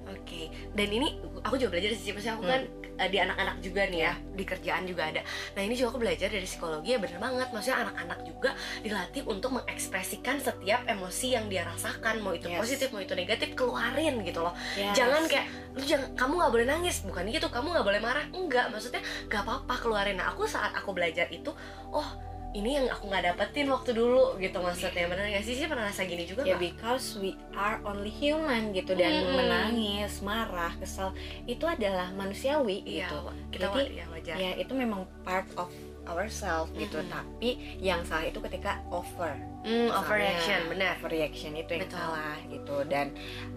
Oke. 0.06 0.52
Dan 0.70 0.88
ini 0.90 1.16
aku 1.40 1.56
juga 1.56 1.72
belajar 1.72 1.92
sih, 1.92 2.12
maksudnya 2.12 2.36
aku 2.36 2.44
kan 2.44 2.62
eh, 2.96 3.08
di 3.08 3.18
anak-anak 3.18 3.56
juga 3.58 3.86
nih 3.86 4.00
ya, 4.04 4.12
di 4.34 4.44
kerjaan 4.44 4.84
juga 4.84 5.10
ada. 5.10 5.20
Nah 5.54 5.62
ini 5.62 5.74
juga 5.74 5.94
aku 5.94 6.00
belajar 6.02 6.28
dari 6.28 6.46
psikologi 6.46 6.94
ya 6.94 6.98
bener 6.98 7.18
banget. 7.18 7.48
Maksudnya 7.50 7.78
anak-anak 7.86 8.18
juga 8.24 8.50
dilatih 8.80 9.22
untuk 9.26 9.50
mengekspresikan 9.54 10.38
setiap 10.38 10.84
emosi 10.84 11.34
yang 11.34 11.46
dia 11.46 11.64
rasakan, 11.64 12.20
mau 12.20 12.32
itu 12.32 12.46
Yes. 12.46 12.60
positif, 12.60 12.88
mau 12.90 13.00
itu 13.00 13.14
negatif, 13.14 13.54
keluarin 13.54 14.20
gitu 14.22 14.40
loh. 14.40 14.54
Yes. 14.74 14.94
jangan 14.94 15.26
kayak 15.26 15.46
lu 15.74 15.82
jangan 15.82 16.08
kamu 16.14 16.32
nggak 16.38 16.52
boleh 16.54 16.66
nangis 16.66 17.02
bukan 17.02 17.26
gitu 17.26 17.46
kamu 17.50 17.74
nggak 17.74 17.86
boleh 17.86 18.00
marah 18.00 18.26
enggak 18.30 18.70
maksudnya 18.70 19.02
nggak 19.26 19.42
apa-apa 19.42 19.74
keluarin 19.82 20.16
nah 20.18 20.30
aku 20.30 20.46
saat 20.46 20.70
aku 20.70 20.94
belajar 20.94 21.26
itu 21.34 21.50
oh 21.90 22.08
ini 22.54 22.78
yang 22.78 22.86
aku 22.86 23.10
nggak 23.10 23.34
dapetin 23.34 23.66
waktu 23.66 23.90
dulu 23.98 24.38
gitu 24.38 24.62
maksudnya. 24.62 25.10
Bener 25.10 25.26
nggak 25.26 25.42
sih? 25.42 25.58
Sih 25.58 25.66
pernah 25.66 25.90
rasa 25.90 26.06
gini 26.06 26.22
juga 26.22 26.46
ya 26.46 26.54
nggak? 26.54 26.62
because 26.70 27.18
we 27.18 27.34
are 27.58 27.82
only 27.82 28.14
human 28.14 28.70
gitu. 28.70 28.94
Dan 28.94 29.26
Mm-mm. 29.26 29.34
menangis 29.34 30.22
marah 30.22 30.70
kesel 30.78 31.10
itu 31.50 31.66
adalah 31.66 32.14
manusiawi 32.14 32.86
iya 32.86 33.10
gitu. 33.10 33.18
kita 33.50 33.66
Jadi, 33.74 33.98
ya 33.98 34.06
wajar. 34.06 34.34
ya 34.38 34.50
itu 34.54 34.72
memang 34.72 35.02
part 35.26 35.50
of 35.58 35.66
ourselves 36.06 36.70
gitu. 36.78 37.02
Mm-mm. 37.02 37.10
tapi 37.10 37.50
yang 37.82 38.06
salah 38.06 38.30
itu 38.30 38.38
ketika 38.38 38.78
over. 38.94 39.34
Hmm, 39.64 39.88
Misalnya, 39.88 39.98
overreaction 39.98 40.60
benar 40.68 40.88
overreaction 41.00 41.52
itu 41.56 41.70
yang 41.74 41.88
Betul. 41.90 41.98
salah 41.98 42.36
gitu. 42.46 42.76
Dan 42.86 43.06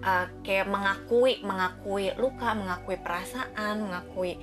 uh, 0.02 0.26
kayak 0.42 0.66
mengakui 0.66 1.38
mengakui 1.46 2.16
luka 2.18 2.58
mengakui 2.58 2.98
perasaan 2.98 3.86
mengakui 3.86 4.42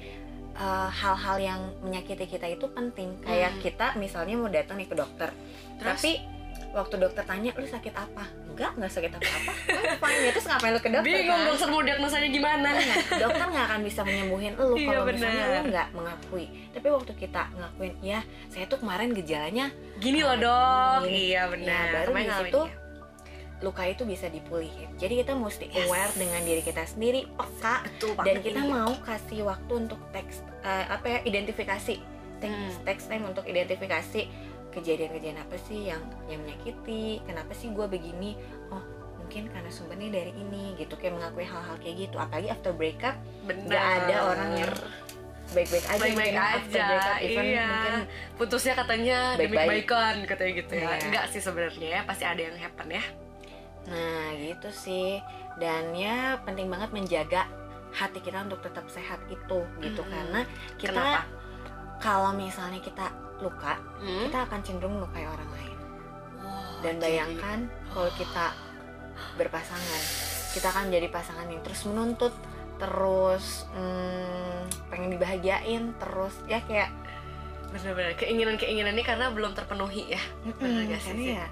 uh, 0.54 0.88
hal-hal 0.88 1.36
yang 1.38 1.60
menyakiti 1.80 2.26
kita 2.28 2.46
itu 2.48 2.66
penting 2.68 3.14
kayak 3.20 3.50
Hmm. 3.50 3.60
kita 3.60 3.86
misalnya 3.94 4.34
mau 4.34 4.48
datang 4.48 4.76
nih 4.76 4.86
ke 4.86 4.94
dokter 4.94 5.30
Terus? 5.76 5.84
tapi 5.84 6.12
waktu 6.70 6.94
dokter 6.96 7.22
tanya 7.22 7.50
lu 7.52 7.62
sakit 7.64 7.90
apa 7.92 8.24
enggak 8.48 8.74
enggak 8.74 8.90
sakit 8.90 9.12
apa 9.12 9.26
apa 9.26 9.52
fine 10.00 10.20
ya 10.20 10.30
terus 10.30 10.46
ngapain 10.48 10.72
lu 10.72 10.80
ke 10.80 10.88
dokter 10.88 11.06
bingung 11.08 11.30
kan? 11.36 11.46
dokter 11.48 11.68
mau 11.68 11.82
diagnosanya 11.82 12.28
gimana 12.28 12.68
Nah, 12.68 12.82
dokter 13.16 13.46
nggak 13.48 13.64
akan 13.64 13.80
bisa 13.82 14.00
menyembuhin 14.02 14.52
lu 14.56 14.74
Iya, 14.74 14.86
kalau 14.88 15.02
misalnya 15.08 15.44
lu 15.48 15.60
nggak 15.70 15.88
mengakui 15.92 16.46
tapi 16.70 16.86
waktu 16.88 17.12
kita 17.16 17.42
ngakuin 17.52 17.94
ya 18.00 18.20
saya 18.48 18.64
tuh 18.66 18.78
kemarin 18.78 19.10
gejalanya 19.10 19.66
gini 19.96 20.20
loh 20.20 20.34
dok 20.36 20.98
Gini. 21.04 21.18
iya 21.28 21.42
benar 21.46 21.84
Ya, 21.84 21.94
baru 21.96 22.10
di 22.12 22.24
situ 22.40 22.60
ya. 22.60 22.83
Luka 23.64 23.82
itu 23.82 24.04
bisa 24.04 24.28
dipulihin 24.28 24.92
jadi 24.94 25.24
kita 25.24 25.32
mesti 25.34 25.66
Yes. 25.66 25.82
aware 25.82 26.12
dengan 26.12 26.40
diri 26.40 26.60
kita 26.60 26.84
sendiri 26.84 27.24
peka 27.30 27.80
betul 27.82 28.12
dan 28.18 28.36
kita 28.38 28.60
ini. 28.60 28.70
mau 28.70 28.92
kasih 29.00 29.40
waktu 29.42 29.72
untuk 29.78 30.00
teks 30.10 30.36
eh, 30.60 30.84
apa 30.86 31.06
ya 31.08 31.18
identifikasi 31.24 31.94
teks 32.36 32.52
Hmm. 32.52 32.84
text 32.84 33.06
time 33.08 33.24
untuk 33.24 33.42
identifikasi 33.44 34.20
kejadian-kejadian 34.70 35.38
apa 35.38 35.56
sih 35.60 35.86
yang 35.86 35.98
yang 36.26 36.38
menyakiti 36.38 37.02
kenapa 37.22 37.50
sih 37.52 37.70
gue 37.70 37.86
begini 37.86 38.34
oh 38.68 38.82
mungkin 39.16 39.48
karena 39.48 39.70
sumbernya 39.70 40.10
dari 40.12 40.32
ini 40.32 40.74
gitu 40.76 40.94
kayak 40.94 41.14
mengakui 41.14 41.42
hal-hal 41.42 41.76
kayak 41.78 41.96
gitu 42.02 42.16
apalagi 42.16 42.48
after 42.48 42.70
breakup 42.70 43.16
nggak 43.44 43.70
ada 43.98 44.16
orang 44.26 44.50
yang 44.58 44.74
baik-baik 45.46 45.86
aja 45.86 46.00
baik-baik 46.02 46.34
mungkin 46.34 46.36
after 46.52 46.74
aja 46.74 46.88
breakup 46.90 47.16
even 47.22 47.44
iya 47.46 47.64
mungkin 47.64 47.94
putusnya 48.34 48.74
katanya 48.74 49.18
demi 49.34 49.46
Baik-baik. 49.48 49.86
kebaikan 49.86 50.14
katanya 50.26 50.52
gitu 50.58 50.72
ya 50.74 50.82
Iya. 50.82 51.04
enggak 51.06 51.24
sih 51.30 51.40
sebenarnya 51.40 51.88
ya 51.88 52.00
pasti 52.02 52.24
ada 52.24 52.40
yang 52.42 52.56
happen 52.58 52.88
ya 52.90 53.04
Nah 53.84 54.32
gitu 54.34 54.68
sih 54.70 55.20
Dan 55.54 55.92
ya 55.92 56.40
penting 56.40 56.66
banget 56.66 56.90
menjaga 56.90 57.44
hati 57.90 58.18
kita 58.18 58.42
untuk 58.42 58.58
tetap 58.58 58.86
sehat 58.86 59.22
itu 59.26 59.60
gitu 59.78 60.00
Mm-mm. 60.00 60.10
Karena 60.10 60.40
kita 60.76 60.94
Kenapa? 60.94 61.22
kalau 61.98 62.30
misalnya 62.32 62.78
kita 62.78 63.08
luka 63.38 63.76
Hmm? 63.96 64.24
Kita 64.24 64.44
akan 64.44 64.60
cenderung 64.60 64.94
melukai 64.94 65.24
orang 65.24 65.50
lain 65.50 65.78
Wow, 66.38 66.80
Dan 66.80 66.94
jadi- 66.94 67.02
bayangkan 67.02 67.58
kalau 67.88 68.10
kita 68.12 68.46
berpasangan 69.34 70.02
Kita 70.50 70.66
akan 70.68 70.88
jadi 70.88 71.08
pasangan 71.08 71.46
yang 71.46 71.60
terus 71.60 71.84
menuntut 71.84 72.34
Terus 72.76 73.68
hmm, 73.70 74.58
pengen 74.88 75.10
dibahagiain 75.10 75.94
Terus 75.94 76.34
ya 76.44 76.58
kayak 76.60 76.90
bener-bener 77.70 78.14
keinginan-keinginan 78.14 78.92
ini 78.92 79.02
karena 79.02 79.30
belum 79.30 79.50
terpenuhi 79.50 80.06
ya 80.08 80.22
Bener 80.54 80.84
mm, 80.84 80.90
gak 80.90 81.02
sih, 81.02 81.34
ya 81.34 81.46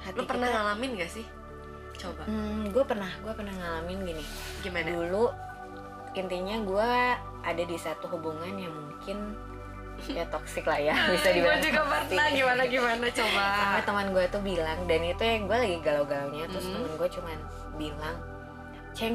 hati 0.00 0.16
lu 0.16 0.24
pernah 0.24 0.44
kita, 0.44 0.58
ngalamin 0.58 0.90
gak 0.98 1.08
sih 1.10 1.24
coba. 2.02 2.22
Hmm, 2.24 2.66
Gue 2.68 2.84
pernah, 2.84 3.12
gue 3.16 3.32
pernah 3.32 3.54
ngalamin 3.54 3.98
gini. 4.04 4.24
Gimana? 4.60 4.86
Dulu 4.88 5.24
intinya 6.12 6.56
gue 6.60 6.90
ada 7.40 7.62
di 7.62 7.76
satu 7.76 8.04
hubungan 8.08 8.52
yang 8.54 8.70
mungkin 8.70 9.32
ya 10.08 10.24
toksik 10.26 10.64
lah 10.64 10.76
ya 10.76 10.92
bisa 11.08 11.30
gue 11.30 11.36
dibilang 11.36 11.60
juga 11.60 11.80
toxic. 11.80 12.08
pernah 12.10 12.28
gimana 12.28 12.62
gimana 12.66 13.06
coba? 13.08 13.44
Sampai 13.54 13.82
teman 13.84 14.06
gue 14.10 14.24
tuh 14.28 14.42
bilang 14.42 14.78
dan 14.84 15.00
itu 15.00 15.22
yang 15.22 15.42
gue 15.44 15.58
lagi 15.58 15.78
galau-galaunya 15.80 16.44
terus 16.48 16.64
Mhm. 16.64 16.74
teman 16.74 16.92
gue 16.96 17.08
cuman 17.12 17.38
bilang 17.76 18.16
ceng 18.92 19.14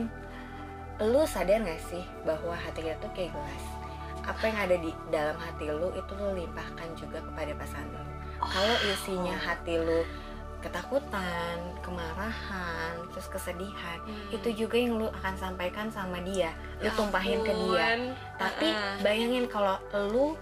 lu 0.99 1.21
sadar 1.23 1.61
gak 1.61 1.81
sih 1.83 2.01
bahwa 2.23 2.55
hati 2.55 2.81
kita 2.81 2.97
tuh 2.97 3.11
kayak 3.11 3.29
gelas? 3.29 3.63
Apa 4.23 4.41
yang 4.43 4.57
ada 4.59 4.75
di 4.75 4.91
dalam 5.07 5.37
hati 5.37 5.65
lu 5.67 5.93
itu 5.93 6.11
lu 6.13 6.29
limpahkan 6.35 6.89
juga 6.93 7.21
kepada 7.21 7.51
pasangan 7.53 7.93
lu. 7.93 8.13
Kalau 8.39 8.75
isinya 8.87 9.35
hati 9.35 9.77
lu 9.77 10.01
ketakutan 10.67 11.55
kemarahan 11.81 12.93
terus 13.09 13.27
kesedihan 13.27 13.97
Hmm. 13.99 14.29
itu 14.31 14.49
juga 14.57 14.75
yang 14.75 14.95
lu 14.95 15.07
akan 15.09 15.33
sampaikan 15.35 15.87
sama 15.87 16.19
dia. 16.21 16.51
Lu 16.77 16.85
Ya 16.85 16.91
tumpahin 16.93 17.39
ke 17.41 17.51
dia. 17.51 17.89
tapi 18.35 18.67
Uh-uh. 18.67 18.99
bayangin 19.01 19.45
kalau 19.45 19.75
lu 20.05 20.35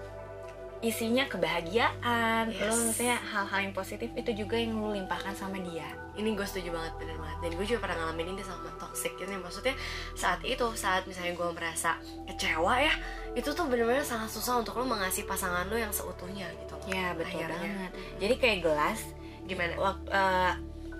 isinya 0.82 1.26
kebahagiaan 1.26 2.46
Yes. 2.48 2.62
lu 2.62 2.76
misalnya 2.86 3.18
hal-hal 3.24 3.60
yang 3.64 3.74
positif 3.74 4.06
itu 4.14 4.32
juga 4.36 4.54
yang 4.54 4.76
lu 4.76 4.94
limpahkan 4.94 5.34
sama 5.34 5.58
dia. 5.60 5.88
Ini 6.14 6.30
gue 6.32 6.46
setuju 6.46 6.70
banget 6.70 6.94
bener 6.96 7.18
banget. 7.18 7.38
Dan 7.40 7.52
gue 7.54 7.66
juga 7.66 7.80
pernah 7.82 7.98
ngalamin 8.04 8.28
ini 8.32 8.44
sama 8.44 8.70
toxic 8.78 9.18
ini. 9.18 9.36
Maksudnya 9.36 9.74
saat 10.14 10.40
itu 10.44 10.62
saat 10.76 11.04
misalnya 11.04 11.34
gue 11.34 11.50
merasa 11.52 11.98
kecewa 12.26 12.76
ya 12.78 12.94
itu 13.34 13.50
tuh 13.50 13.66
bener-bener 13.66 14.00
sangat 14.02 14.30
susah 14.30 14.58
untuk 14.58 14.78
lo 14.78 14.86
mengasihi 14.86 15.26
pasangan 15.26 15.66
lo 15.66 15.76
yang 15.76 15.90
seutuhnya 15.90 16.48
gitu 16.56 16.74
loh. 16.74 16.86
Ya 16.86 17.12
betul 17.14 17.42
Akhirnya. 17.42 17.58
banget. 17.58 17.92
Jadi 18.18 18.34
kayak 18.36 18.60
gelas 18.62 19.00
gimana 19.46 19.74
waktu 19.76 20.08
eh, 20.10 20.54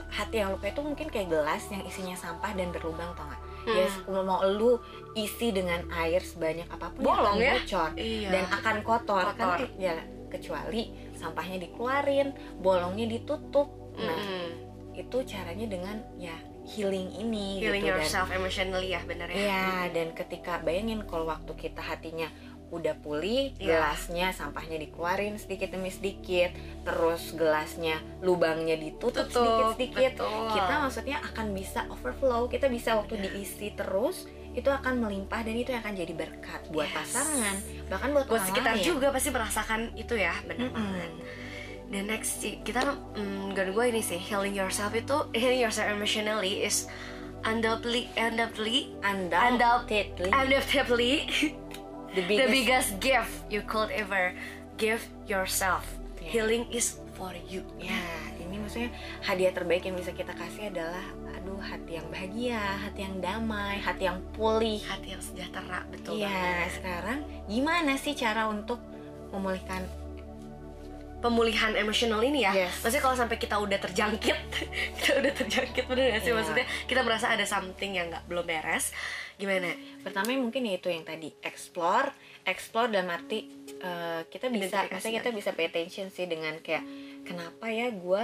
hati 0.08 0.36
yang 0.38 0.54
luka 0.54 0.70
itu 0.70 0.82
mungkin 0.82 1.08
kayak 1.10 1.28
gelas 1.28 1.64
yang 1.68 1.84
isinya 1.84 2.16
sampah 2.16 2.54
dan 2.54 2.70
berlubang 2.70 3.12
tau 3.14 3.26
gak 3.26 3.42
Hmm. 3.66 3.74
ya 3.74 3.90
mau 4.22 4.46
lu 4.46 4.78
isi 5.18 5.50
dengan 5.50 5.82
air 5.90 6.22
sebanyak 6.22 6.70
apa 6.70 6.94
pun 6.94 7.02
ya 7.02 7.06
Bolong 7.10 7.38
ya? 7.42 7.54
bocor 7.58 7.90
iya 7.98 8.30
dan 8.30 8.46
akan 8.54 8.76
kotor, 8.86 9.26
Kotor. 9.26 9.58
kan 9.58 9.66
ya 9.82 9.98
kecuali 10.30 10.94
sampahnya 11.18 11.66
dikeluarin 11.66 12.30
bolongnya 12.62 13.10
ditutup 13.10 13.66
nah 13.98 14.14
Mm-mm. 14.14 14.94
itu 14.94 15.18
caranya 15.26 15.66
dengan 15.66 15.98
ya 16.14 16.38
healing 16.62 17.10
ini 17.18 17.58
healing 17.58 17.82
gitu 17.82 17.90
dan 17.90 18.02
yourself 18.06 18.30
emotionally 18.30 18.94
ya 18.94 19.02
bener 19.02 19.34
ya 19.34 19.38
Iya, 19.50 19.66
dan 19.98 20.08
ketika 20.14 20.62
bayangin 20.62 21.02
kalau 21.10 21.26
waktu 21.26 21.50
kita 21.58 21.82
hatinya 21.82 22.30
udah 22.76 22.96
pulih 23.00 23.56
Iya. 23.56 23.80
gelasnya 23.80 24.28
sampahnya 24.30 24.76
dikeluarin 24.78 25.36
sedikit 25.36 25.72
demi 25.72 25.88
sedikit 25.88 26.52
terus 26.84 27.32
gelasnya 27.32 27.96
lubangnya 28.20 28.76
ditutup 28.76 29.26
sedikit 29.26 29.66
sedikit 29.74 30.12
betul. 30.20 30.52
kita 30.52 30.74
maksudnya 30.78 31.18
akan 31.24 31.48
bisa 31.52 31.80
overflow 31.88 32.46
kita 32.46 32.68
bisa 32.68 32.96
waktu 32.96 33.16
Iya. 33.16 33.24
diisi 33.32 33.68
terus 33.72 34.28
itu 34.52 34.68
akan 34.68 35.00
melimpah 35.02 35.44
dan 35.44 35.52
itu 35.54 35.72
yang 35.72 35.84
akan 35.84 35.96
jadi 35.96 36.14
berkat 36.14 36.62
buat 36.70 36.88
Yes. 36.88 36.96
pasangan 36.96 37.56
bahkan 37.88 38.10
buat, 38.12 38.26
buat 38.28 38.44
sekitar 38.44 38.76
lain. 38.76 38.84
juga 38.86 39.08
pasti 39.12 39.30
merasakan 39.30 39.82
itu 39.96 40.16
ya 40.16 40.36
benar 40.44 40.68
Mm-mm. 40.68 40.76
banget 40.76 41.12
dan 41.86 42.10
next 42.10 42.42
sih, 42.42 42.58
kita 42.66 42.82
mm, 43.14 43.54
gue 43.54 43.86
ini 43.86 44.02
sih 44.02 44.18
healing 44.18 44.58
yourself 44.58 44.90
itu 44.92 45.16
healing 45.38 45.62
yourself 45.62 45.86
emotionally 45.86 46.64
is 46.64 46.90
undoubtedly 47.46 48.10
undoubtedly 48.18 48.90
undoubtedly 49.06 50.32
undoubtedly 50.34 51.14
the 52.16 52.24
the 52.24 52.28
biggest, 52.28 52.50
biggest 52.50 52.90
gift 53.00 53.34
you 53.52 53.60
could 53.62 53.92
ever 53.92 54.32
give 54.76 55.04
yourself 55.28 55.84
Yeah. 56.18 56.42
healing 56.42 56.66
is 56.74 56.98
for 57.14 57.30
you 57.46 57.62
ya 57.78 57.94
ini 58.42 58.58
maksudnya 58.58 58.90
hadiah 59.22 59.54
terbaik 59.54 59.86
yang 59.86 59.94
bisa 59.94 60.10
kita 60.10 60.34
kasih 60.34 60.74
adalah 60.74 61.06
aduh 61.38 61.62
hati 61.62 62.02
yang 62.02 62.08
bahagia 62.10 62.58
hati 62.82 63.06
yang 63.06 63.22
damai 63.22 63.78
hati 63.78 64.10
yang 64.10 64.18
pulih 64.34 64.82
hati 64.82 65.14
yang 65.14 65.22
sejahtera 65.22 65.86
betul 65.86 66.18
Iya, 66.18 66.26
banget. 66.26 66.70
sekarang 66.82 67.20
gimana 67.46 67.94
sih 67.94 68.18
cara 68.18 68.50
untuk 68.50 68.82
memulihkan 69.30 69.86
pemulihan 71.26 71.74
emosional 71.74 72.22
ini 72.22 72.46
ya 72.46 72.54
Yes. 72.54 72.80
maksudnya 72.80 73.02
kalau 73.02 73.18
sampai 73.18 73.38
kita 73.38 73.58
udah 73.58 73.82
terjangkit 73.82 74.38
kita 75.02 75.12
udah 75.18 75.34
terjangkit 75.34 75.84
bener 75.84 76.06
gak 76.12 76.22
sih 76.22 76.30
Iya. 76.30 76.38
maksudnya 76.38 76.66
kita 76.86 77.02
merasa 77.02 77.26
ada 77.28 77.42
something 77.44 77.92
yang 77.92 78.08
nggak 78.08 78.24
belum 78.26 78.46
beres 78.46 78.94
gimana 79.36 79.74
pertama 80.00 80.32
mungkin 80.36 80.64
ya 80.64 80.78
itu 80.78 80.88
yang 80.88 81.02
tadi 81.02 81.34
explore 81.42 82.14
explore 82.44 82.88
dalam 82.88 83.10
arti 83.10 83.50
eh, 83.76 84.22
kita 84.26 84.48
bisa 84.48 84.86
maksudnya 84.86 85.18
kita 85.20 85.32
bisa 85.32 85.50
pay 85.52 85.66
attention 85.66 86.08
sih 86.08 86.24
dengan 86.24 86.54
kayak 86.60 86.86
kenapa 87.24 87.66
ya 87.68 87.90
gue 87.90 88.24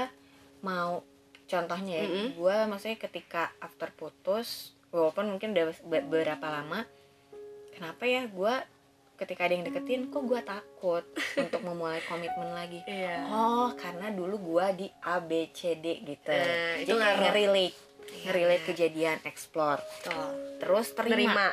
mau 0.62 1.02
contohnya 1.44 1.96
ya 1.96 2.06
Mm-mm. 2.06 2.28
gue 2.38 2.56
maksudnya 2.66 2.96
ketika 2.98 3.50
after 3.58 3.90
putus 3.90 4.72
walaupun 4.88 5.26
mungkin 5.28 5.52
udah 5.52 5.74
be- 5.84 6.06
beberapa 6.06 6.46
lama 6.46 6.86
kenapa 7.72 8.04
ya 8.04 8.24
gue 8.24 8.54
ketika 9.22 9.46
ada 9.46 9.54
yang 9.54 9.64
deketin 9.64 10.10
kok 10.10 10.24
gue 10.24 10.42
takut 10.42 11.06
untuk 11.44 11.62
memulai 11.62 12.02
komitmen 12.04 12.50
lagi 12.52 12.82
iya 12.84 13.22
Oh, 13.24 13.70
karena 13.74 14.10
dulu 14.10 14.36
gua 14.44 14.74
di 14.74 14.90
A 15.02 15.18
B 15.18 15.48
C 15.52 15.74
D 15.76 16.02
gitu. 16.02 16.26
Jadi 16.28 16.82
itu 16.82 16.92
ngaruh. 16.92 17.22
ngerelate, 17.22 17.78
Iya, 18.12 18.22
ngerelate 18.28 18.58
iya. 18.58 18.68
kejadian, 18.68 19.18
explore. 19.24 19.80
betul 19.80 20.28
Terus 20.58 20.88
terima, 20.92 21.16
terima 21.16 21.48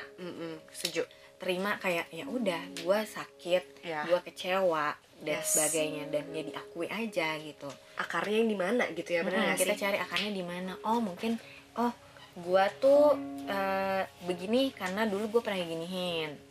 setuju 0.71 1.03
terima 1.37 1.71
kayak 1.77 2.11
ya 2.11 2.27
udah, 2.27 2.59
gua 2.83 3.05
sakit, 3.05 3.63
ya 3.85 4.03
gua 4.05 4.19
kecewa 4.21 4.91
dan 5.19 5.39
Yes. 5.39 5.51
sebagainya 5.53 6.05
dan 6.09 6.25
ya 6.29 6.43
diakui 6.45 6.89
aja 6.89 7.39
gitu. 7.39 7.69
akarnya 7.97 8.37
yang 8.39 8.49
di 8.49 8.57
mana 8.57 8.83
gitu 8.91 9.11
ya 9.13 9.23
benar 9.23 9.39
Mm, 9.39 9.47
nggak 9.49 9.59
kita 9.61 9.75
sih 9.75 9.81
cari 9.81 9.99
akarnya 9.99 10.33
di 10.33 10.43
mana? 10.43 10.73
Oh, 10.83 10.99
mungkin 10.99 11.39
oh 11.77 11.93
gua 12.39 12.67
tuh 12.75 13.15
eh, 13.45 14.03
begini 14.25 14.71
karena 14.71 15.03
dulu 15.05 15.27
gue 15.29 15.43
pernah 15.43 15.59
giniin. 15.61 16.48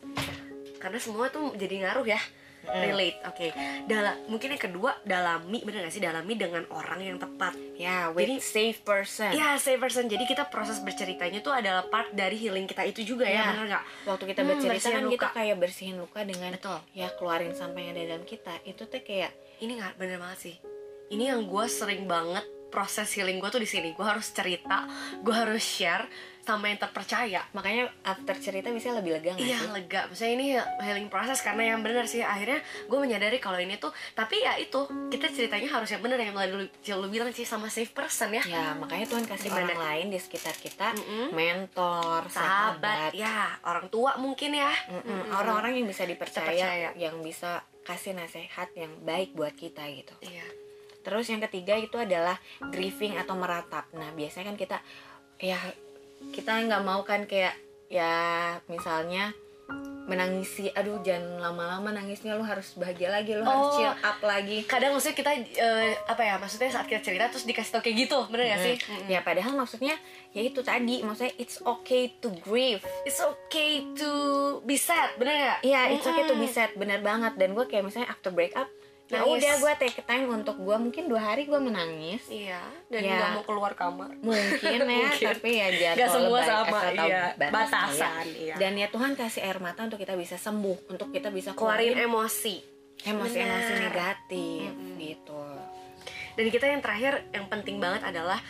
Karena 0.78 0.98
semua 0.98 1.28
tuh 1.28 1.54
jadi 1.54 1.84
ngaruh 1.84 2.06
ya. 2.06 2.22
Relate 2.68 3.24
oke. 3.24 3.48
Dala 3.88 4.20
mungkin 4.28 4.52
yang 4.52 4.60
kedua 4.62 4.92
dalami 5.02 5.64
bener 5.64 5.82
gak 5.82 5.94
sih? 5.94 6.04
Dalami 6.04 6.36
dengan 6.36 6.68
orang 6.68 7.00
yang 7.00 7.16
tepat. 7.16 7.56
Ya, 7.74 8.12
with 8.12 8.28
Jadi- 8.28 8.44
safe 8.44 8.80
person. 8.82 9.32
ya 9.32 9.56
safe 9.56 9.78
person. 9.78 10.06
Jadi 10.06 10.26
kita 10.26 10.44
proses 10.46 10.78
berceritanya 10.78 11.40
tuh 11.40 11.50
adalah 11.50 11.88
part 11.88 12.12
dari 12.12 12.36
healing 12.36 12.68
kita 12.68 12.84
itu 12.84 13.08
juga 13.08 13.24
ya 13.24 13.40
Ya. 13.40 13.44
bener 13.54 13.72
nggak 13.72 13.84
Waktu 14.06 14.24
kita 14.28 14.42
Hmm, 14.42 14.50
bercerita 14.52 14.88
kan 14.90 15.02
luka. 15.02 15.14
kita 15.14 15.28
kayak 15.34 15.56
bersihin 15.58 15.96
luka 15.96 16.20
dengan 16.22 16.52
betul. 16.52 16.80
ya 16.92 17.08
keluarin 17.14 17.56
sampah 17.56 17.80
yang 17.80 17.92
ada 17.94 18.04
dalam 18.06 18.26
kita. 18.26 18.54
Itu 18.62 18.84
tuh 18.84 19.00
kayak 19.00 19.32
ini 19.60 19.72
nggak 19.74 19.96
bener 19.96 20.20
banget 20.20 20.40
sih. 20.42 20.56
Ini 21.08 21.24
yang 21.32 21.48
gue 21.48 21.66
sering 21.68 22.04
banget 22.04 22.44
proses 22.68 23.08
healing 23.10 23.40
gue 23.40 23.48
tuh 23.48 23.64
di 23.64 23.70
sini. 23.70 23.96
Gue 23.96 24.04
harus 24.04 24.28
cerita 24.28 24.84
gue 25.18 25.32
harus 25.32 25.64
share 25.64 26.04
sama 26.48 26.72
yang 26.72 26.80
terpercaya 26.80 27.44
makanya 27.52 27.92
after 28.02 28.32
cerita 28.34 28.72
bisa 28.72 28.96
lebih 28.96 29.20
lega 29.20 29.36
nggak 29.36 29.44
Iya 29.44 29.60
sih? 29.60 29.68
lega, 29.68 30.02
maksudnya 30.08 30.34
ini 30.34 30.46
healing 30.80 31.08
proses 31.08 31.44
karena 31.44 31.64
yang 31.68 31.84
benar 31.84 32.08
sih 32.08 32.24
akhirnya 32.24 32.58
gue 32.88 32.96
menyadari 32.98 33.36
kalau 33.38 33.60
ini 33.60 33.76
tuh 33.76 33.92
tapi 34.14 34.40
ya 34.40 34.56
itu 34.56 34.80
kita 35.12 35.28
ceritanya 35.28 35.68
harus 35.70 35.90
yang 35.90 36.00
benar 36.00 36.16
yang 36.16 36.32
lu, 36.32 36.64
lu 36.72 37.08
bilang 37.08 37.28
sih 37.30 37.44
sama 37.44 37.68
safe 37.68 37.92
person 37.92 38.32
ya 38.32 38.44
Ya 38.48 38.72
makanya 38.74 39.06
Tuhan 39.06 39.28
kasih 39.28 39.52
Gimana? 39.52 39.68
orang 39.68 39.82
lain 39.84 40.06
di 40.08 40.18
sekitar 40.18 40.56
kita 40.56 40.96
Mm-mm. 40.96 41.36
mentor, 41.36 42.26
sahabat 42.28 43.12
sahabat, 43.12 43.12
ya 43.14 43.60
orang 43.62 43.88
tua 43.88 44.16
mungkin 44.16 44.56
ya 44.56 44.72
Mm-mm. 44.88 45.04
Mm-mm. 45.04 45.36
orang-orang 45.36 45.76
yang 45.76 45.86
bisa 45.86 46.08
dipercaya, 46.08 46.48
Terpercaya. 46.48 46.90
yang 46.96 47.20
bisa 47.20 47.60
kasih 47.84 48.14
nasihat 48.14 48.72
yang 48.74 48.96
baik 49.02 49.34
buat 49.34 49.52
kita 49.52 49.84
gitu. 49.92 50.16
iya 50.22 50.48
Terus 51.02 51.28
yang 51.28 51.40
ketiga 51.42 51.72
itu 51.74 51.96
adalah 51.96 52.36
grieving 52.68 53.16
atau 53.16 53.32
meratap. 53.34 53.88
Nah 53.92 54.12
biasanya 54.12 54.52
kan 54.52 54.58
kita 54.58 54.78
ya 55.40 55.56
kita 56.30 56.64
nggak 56.64 56.82
mau 56.82 57.02
kan 57.02 57.24
kayak 57.24 57.56
ya 57.88 58.12
misalnya 58.66 59.32
menangisi 60.08 60.72
aduh 60.72 61.04
jangan 61.04 61.44
lama-lama 61.44 61.92
nangisnya 61.92 62.32
lu 62.32 62.42
harus 62.42 62.72
bahagia 62.74 63.12
lagi 63.12 63.36
lu 63.36 63.44
harus 63.44 63.60
Oh. 63.60 63.76
chill 63.76 63.92
up 63.92 64.20
lagi 64.22 64.64
kadang 64.64 64.96
maksudnya 64.96 65.18
kita 65.18 65.32
eh, 65.36 66.00
apa 66.02 66.22
ya 66.22 66.40
maksudnya 66.40 66.72
saat 66.72 66.88
kita 66.88 67.04
cerita 67.04 67.28
terus 67.28 67.44
dikasih 67.44 67.72
tau 67.74 67.84
kayak 67.84 68.08
gitu 68.08 68.20
bener 68.28 68.48
gak 68.50 68.62
sih 68.62 68.76
Hmm. 68.80 69.04
Ya 69.06 69.20
padahal 69.20 69.52
maksudnya 69.54 70.00
ya 70.32 70.42
itu 70.42 70.64
tadi 70.64 71.04
maksudnya 71.04 71.36
it's 71.36 71.60
okay 71.62 72.16
to 72.18 72.32
grieve. 72.40 72.80
it's 73.04 73.20
okay 73.20 73.84
to 73.94 74.12
be 74.64 74.80
sad 74.80 75.12
bener 75.20 75.36
gak 75.36 75.60
Iya, 75.66 75.92
it's 75.92 76.08
okay 76.08 76.24
to 76.24 76.36
be 76.36 76.48
sad, 76.48 76.72
bener 76.74 77.02
banget. 77.02 77.36
Dan 77.36 77.52
gue 77.52 77.66
kayak 77.66 77.84
misalnya 77.84 78.08
after 78.08 78.30
break 78.30 78.56
up, 78.56 78.72
Nangis. 79.10 79.40
udah 79.40 79.54
gue 79.58 79.74
take 79.80 80.04
time 80.04 80.28
untuk 80.28 80.56
gue 80.58 80.76
mungkin 80.76 81.08
dua 81.08 81.22
hari 81.26 81.44
gue 81.44 81.56
menangis. 81.56 82.28
iya 82.28 82.60
dan 82.88 83.02
Ya. 83.02 83.16
nggak 83.16 83.32
mau 83.34 83.44
keluar 83.44 83.72
kamar 83.72 84.12
Mungkin 84.18 84.80
ya, 84.80 84.84
Mungkin. 85.08 85.26
tapi 85.32 85.50
ya 85.54 85.68
jadwal 85.70 85.98
Gak 85.98 86.10
semua 86.12 86.40
sama, 86.42 86.80
tahu 86.90 87.08
iya. 87.08 87.24
batas 87.34 87.54
Batasan, 87.54 88.26
ya. 88.28 88.36
iya. 88.36 88.56
Dan 88.58 88.74
ya 88.76 88.88
Tuhan 88.88 89.12
kasih 89.14 89.42
air 89.42 89.58
mata 89.58 89.82
untuk 89.82 89.98
kita 89.98 90.14
bisa 90.14 90.36
sembuh, 90.36 90.90
untuk 90.90 91.08
kita 91.10 91.28
bisa 91.30 91.52
keluarin 91.52 91.94
keluarin 91.94 92.04
emosi 92.04 92.56
emosi-emosi 93.00 93.74
negatif 93.80 94.68
Mm-mm. 94.68 94.98
gitu. 94.98 95.42
Dan 96.34 96.46
kita 96.48 96.66
yang 96.66 96.82
terakhir 96.82 97.14
yang 97.32 97.46
penting 97.46 97.78
banget 97.78 98.02
adalah 98.04 98.42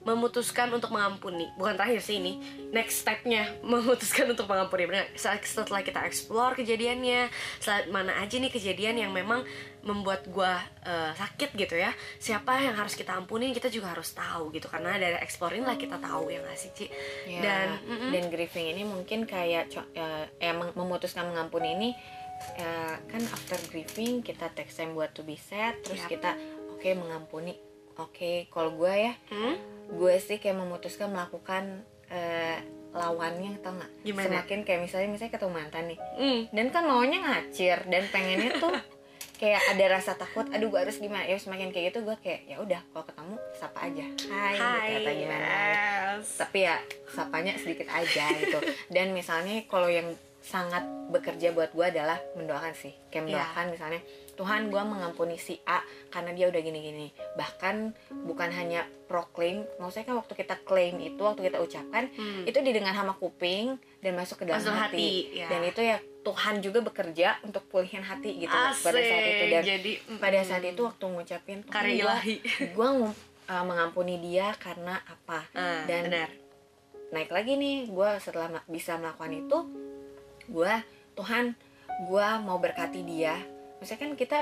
memutuskan 0.00 0.70
untuk 0.70 0.90
mengampuni. 0.90 1.50
Bukan 1.52 1.74
terakhir 1.74 1.98
sih 1.98 2.16
ini, 2.16 2.38
next 2.70 3.02
stepnya 3.02 3.50
memutuskan 3.66 4.26
untuk 4.28 4.46
mengampuni. 4.46 4.86
Benar. 4.86 5.10
Saat- 5.12 5.42
Setelah 5.42 5.82
kita 5.82 6.02
explore 6.02 6.54
kejadiannya, 6.54 7.26
saat 7.58 7.86
mana 7.86 8.14
aja 8.16 8.34
nih 8.36 8.46
kejadian 8.48 8.96
yang 8.96 9.10
memang 9.10 9.42
membuat 9.86 10.26
gua 10.26 10.58
eh, 10.82 11.14
sakit 11.14 11.54
gitu 11.54 11.74
ya. 11.74 11.88
Siapa 12.18 12.58
yang 12.60 12.74
harus 12.74 12.92
kita 12.92 13.14
ampuni, 13.14 13.50
kita 13.50 13.70
juga 13.70 13.94
harus 13.94 14.10
tahu 14.10 14.50
gitu. 14.50 14.66
Karena 14.66 14.94
dari 14.94 15.16
exploring 15.16 15.62
lah 15.62 15.74
kita 15.74 15.96
tahu 15.96 16.28
ya 16.28 16.42
nggak 16.42 16.58
sih, 16.58 16.70
Ci? 16.72 16.86
Ya, 17.24 17.38
Dan 17.38 17.66
mm-mm. 17.80 18.10
dan 18.10 18.24
grieving 18.26 18.66
ini 18.68 18.82
mungkin 18.82 19.24
kayak 19.24 19.70
eh, 19.94 20.52
mem- 20.52 20.74
memutuskan 20.74 21.26
mengampuni 21.26 21.72
ini 21.72 21.90
eh, 22.54 22.96
kan 23.00 23.22
after 23.26 23.56
grieving 23.68 24.20
kita 24.20 24.50
take 24.50 24.68
time 24.68 24.92
buat 24.92 25.10
to 25.10 25.22
be 25.22 25.34
sad 25.34 25.78
terus 25.80 26.02
Yap. 26.02 26.10
kita 26.10 26.30
oke 26.68 26.88
mengampuni 26.92 27.56
oke 27.96 28.50
kalau 28.50 28.74
gue 28.74 28.92
ya 28.92 29.14
Hmm? 29.28 29.56
gue 29.88 30.14
sih 30.18 30.36
kayak 30.36 30.58
memutuskan 30.58 31.08
melakukan 31.08 31.80
eh, 32.08 32.60
lawannya 32.92 33.56
tau 33.58 33.72
nggak 33.72 33.92
semakin 34.04 34.58
kayak 34.62 34.80
misalnya 34.82 35.08
misalnya 35.10 35.32
ketemu 35.32 35.52
mantan 35.54 35.84
nih 35.86 35.98
Hmm. 36.14 36.40
dan 36.50 36.66
kan 36.70 36.84
maunya 36.84 37.18
ngacir 37.18 37.78
dan 37.86 38.04
pengennya 38.06 38.50
tuh 38.58 38.72
kayak 39.36 39.62
ada 39.76 39.84
rasa 40.00 40.16
takut 40.16 40.48
aduh 40.50 40.68
gue 40.72 40.80
harus 40.80 40.96
gimana? 40.98 41.24
Ya 41.28 41.36
semakin 41.36 41.70
kayak 41.70 41.92
gitu 41.92 42.08
gue 42.08 42.16
kayak 42.20 42.48
ya 42.48 42.56
udah 42.60 42.80
kalau 42.92 43.04
ketemu 43.04 43.34
sapa 43.56 43.78
aja. 43.86 44.04
Hai, 44.28 44.54
gitu, 44.56 44.64
Hai, 44.64 44.90
atau 45.00 45.12
gimana. 45.14 45.46
yes. 45.46 46.26
tapi 46.40 46.58
ya 46.64 46.76
sapanya 47.12 47.52
sedikit 47.60 47.88
aja 47.92 48.24
gitu. 48.40 48.58
Dan 48.88 49.12
misalnya 49.12 49.62
kalau 49.68 49.88
yang 49.92 50.08
sangat 50.46 50.80
bekerja 51.06 51.50
buat 51.50 51.70
gue 51.70 51.86
adalah 51.88 52.22
mendoakan 52.32 52.70
sih 52.72 52.94
kayak 53.08 53.26
Iya. 53.26 53.34
mendoakan 53.34 53.64
misalnya 53.68 54.00
Tuhan 54.32 54.68
gue 54.68 54.78
mengampuni 54.80 55.36
si 55.36 55.58
A 55.64 55.82
karena 56.06 56.30
dia 56.30 56.46
udah 56.46 56.60
gini-gini 56.60 57.08
bahkan 57.34 57.90
bukan 58.22 58.50
hanya 58.50 58.86
proclaim 59.04 59.66
maksudnya 59.76 60.06
kan 60.06 60.16
waktu 60.16 60.34
kita 60.36 60.54
claim 60.62 60.98
itu 61.00 61.18
waktu 61.18 61.42
kita 61.42 61.58
ucapkan 61.58 62.06
Hmm. 62.12 62.42
itu 62.44 62.58
didengar 62.60 62.92
sama 62.92 63.12
kuping 63.12 63.74
dan 63.98 64.14
masuk 64.14 64.38
ke 64.38 64.44
dalam 64.44 64.60
Masuk 64.60 64.70
hati, 64.72 64.94
hati, 64.94 65.10
ya. 65.36 65.46
dan 65.48 65.60
itu 65.64 65.80
ya 65.80 65.96
Tuhan 66.22 66.54
juga 66.58 66.78
bekerja 66.80 67.28
untuk 67.40 67.66
pulihin 67.66 68.02
hati 68.02 68.30
gitu 68.36 68.50
pada 68.50 68.74
saat 68.76 69.02
itu 69.24 69.42
Asik, 69.42 69.50
dan 69.52 69.62
jadi 69.64 69.92
pada 70.16 70.40
saat 70.42 70.64
itu 70.64 70.80
waktu 70.80 71.04
ngucapin 71.04 71.58
Tuhan 71.60 71.72
karya 71.72 72.02
ilahi. 72.02 72.34
gue 72.76 72.88
mengampuni 73.46 74.18
dia 74.20 74.54
karena 74.56 74.98
apa 75.00 75.42
Ah, 75.52 75.82
Dan- 75.84 76.06
benar. 76.06 76.30
naik 77.08 77.30
lagi 77.30 77.54
nih 77.54 77.86
gue 77.86 78.08
setelah 78.18 78.50
bisa 78.66 78.94
melakukan 78.96 79.32
itu 79.32 79.58
gue 80.46 80.74
Tuhan 81.16 81.56
gue 82.06 82.26
mau 82.44 82.60
berkati 82.60 83.00
dia. 83.02 83.40
Maksudnya 83.80 84.00
kan 84.00 84.12
kita 84.14 84.38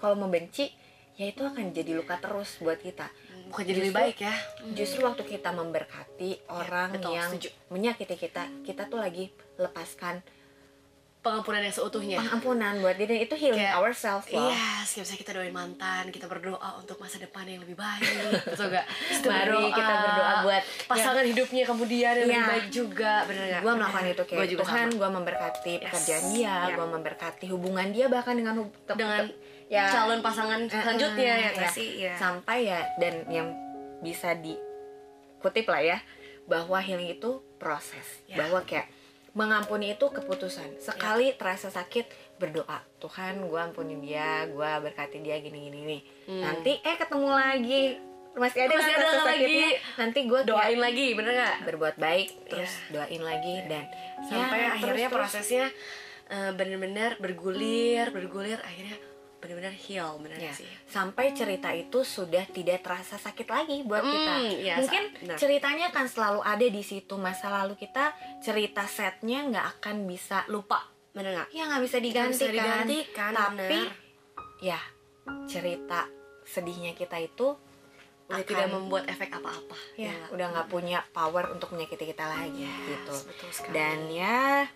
kalau 0.00 0.16
membenci 0.16 0.72
ya 1.16 1.28
itu 1.32 1.40
akan 1.44 1.72
jadi 1.72 1.96
luka 1.96 2.20
terus 2.20 2.60
buat 2.60 2.80
kita. 2.80 3.08
Bukan 3.48 3.62
jadi 3.62 3.78
lebih 3.78 3.94
baik 3.94 4.16
ya? 4.26 4.34
justru 4.74 5.06
waktu 5.06 5.22
kita 5.22 5.54
memberkati 5.54 6.50
orang 6.50 6.98
betul, 6.98 7.14
yang 7.14 7.30
setuju. 7.30 7.48
menyakiti 7.70 8.16
kita 8.18 8.42
kita 8.66 8.90
tuh 8.90 8.98
lagi 8.98 9.30
lepaskan 9.54 10.18
pengampunan 11.26 11.58
yang 11.58 11.74
seutuhnya 11.74 12.16
pengampunan 12.16 12.78
buat 12.78 12.94
diri 12.94 13.08
dan 13.08 13.20
itu 13.20 13.34
healing 13.34 13.58
Kayak, 13.60 13.74
ourselves 13.76 14.26
loh 14.28 14.46
Yes, 14.46 14.94
misalnya 14.94 15.18
kita 15.18 15.32
doain 15.32 15.50
mantan, 15.52 16.04
kita 16.08 16.26
berdoa 16.26 16.70
untuk 16.76 16.96
masa 16.96 17.18
depan 17.18 17.42
yang 17.44 17.58
lebih 17.58 17.74
baik, 17.74 18.06
betul 18.44 18.70
gak? 18.70 18.86
Mari 19.26 19.58
kita 19.70 19.94
berdoa 19.98 20.32
buat 20.40 20.62
pasangan 20.86 21.24
hidupnya 21.24 21.62
kemudian 21.64 22.14
yang 22.14 22.24
lebih 22.24 22.38
Iya. 22.38 22.46
baik 22.48 22.66
juga, 22.70 23.12
bener 23.24 23.44
gak? 23.48 23.60
gue 23.60 23.72
melakukan 23.74 24.04
itu 24.06 24.22
kayak 24.24 24.38
Gua 24.38 24.46
juga 24.46 24.62
Tuhan 24.62 24.88
gue 24.92 25.08
memberkati 25.12 25.72
Yes. 25.72 25.82
pekerjaan 25.84 26.24
dia 26.30 26.54
Iya. 26.62 26.74
gue 26.74 26.86
memberkati 26.88 27.46
hubungan 27.48 27.86
dia 27.90 28.06
bahkan 28.06 28.34
dengan 28.34 28.54
hub- 28.56 28.76
dengan 28.88 29.26
ya 29.66 29.82
calon 29.88 30.20
pasangan 30.20 30.60
Eh, 30.62 30.70
selanjutnya 30.70 31.32
eh, 31.34 31.42
ya 31.42 31.50
ya. 31.58 31.68
sih? 31.68 31.88
Ya. 32.00 32.14
sampai 32.14 32.58
ya 32.64 32.86
dan 32.96 33.26
yang 33.26 33.48
bisa 33.98 34.30
dikutip 34.36 35.66
lah 35.66 35.82
ya 35.82 35.98
bahwa 36.44 36.78
healing 36.78 37.10
itu 37.12 37.30
proses 37.56 38.22
Ya. 38.24 38.38
bahwa 38.38 38.62
kayak 38.62 38.86
mengampuni 39.36 39.92
itu 39.92 40.06
keputusan 40.08 40.80
sekali 40.80 41.30
terasa 41.32 41.68
sakit 41.68 42.08
berdoa 42.34 42.80
Tuhan 42.96 43.38
gue 43.38 43.60
ampuni 43.60 44.00
dia 44.00 44.44
gue 44.46 44.70
berkati 44.80 45.20
dia 45.20 45.36
gini 45.38 45.58
gini 45.62 45.80
nih 45.86 46.00
Hmm. 46.26 46.42
nanti 46.42 46.72
eh 46.74 46.96
ketemu 46.96 47.28
lagi 47.28 47.82
masih 48.34 48.58
ada 48.62 48.74
Masih 48.74 48.90
kan 48.90 48.98
ada 48.98 49.06
rasa 49.06 49.22
lagi. 49.30 49.60
nanti 49.96 50.18
gue 50.22 50.40
Doain 50.42 50.76
lagi, 50.76 51.06
bener 51.12 51.32
gak? 51.34 51.56
berbuat 51.64 51.96
baik 51.96 52.28
terus 52.46 52.72
doain 52.90 53.22
lagi 53.22 53.56
dan 53.64 53.84
Sampai 54.22 54.58
ya, 54.58 54.68
akhirnya 54.72 55.06
terus-terus. 55.06 55.16
prosesnya 55.38 55.66
eh, 56.26 56.50
bener-bener 56.50 57.16
bergulir, 57.16 58.10
bergulir, 58.10 58.58
akhirnya 58.58 58.96
bener-bener 59.36 59.76
heal, 59.78 60.16
bener 60.16 60.38
Ya, 60.38 60.48
gak 60.48 60.58
sih? 60.58 60.70
sampai 60.86 61.30
cerita 61.30 61.70
itu 61.70 62.00
sudah 62.00 62.44
tidak 62.46 62.80
terasa 62.80 63.16
sakit 63.16 63.44
lagi 63.46 63.82
buat 63.82 64.00
kita. 64.00 64.32
Hmm, 64.34 64.50
iya, 64.56 64.74
Mungkin 64.76 65.02
sa- 65.04 65.14
benar. 65.18 65.36
ceritanya 65.36 65.86
kan 65.90 66.06
selalu 66.06 66.40
ada 66.42 66.66
di 66.66 66.82
situ 66.82 67.14
masa 67.16 67.46
lalu 67.48 67.76
kita 67.76 68.10
cerita 68.40 68.84
setnya 68.84 69.44
nggak 69.44 69.66
akan 69.76 69.96
bisa 70.04 70.42
lupa. 70.46 70.82
Bener 71.12 71.32
gak? 71.34 71.48
Ya 71.50 71.64
nggak 71.66 71.82
bisa 71.82 71.96
diganti 71.98 72.34
bisa 72.34 72.48
digantikan, 72.50 73.32
Tapi 73.32 73.80
bener. 73.80 73.92
ya 74.58 74.80
cerita 75.44 76.06
sedihnya 76.42 76.92
kita 76.92 77.18
itu 77.18 77.56
Udah 78.26 78.36
akan- 78.36 78.44
tidak 78.44 78.66
membuat 78.68 79.04
efek 79.06 79.30
apa-apa 79.32 79.78
ya, 79.94 80.10
nggak? 80.10 80.30
udah 80.32 80.46
nggak 80.48 80.68
punya 80.68 80.98
power 81.08 81.46
untuk 81.48 81.70
menyakiti 81.70 82.08
kita 82.08 82.26
lagi 82.26 82.66
gitu. 82.66 83.14
betul 83.22 83.50
sekali. 83.50 83.72
Dan 83.72 83.98
ya 84.08 84.66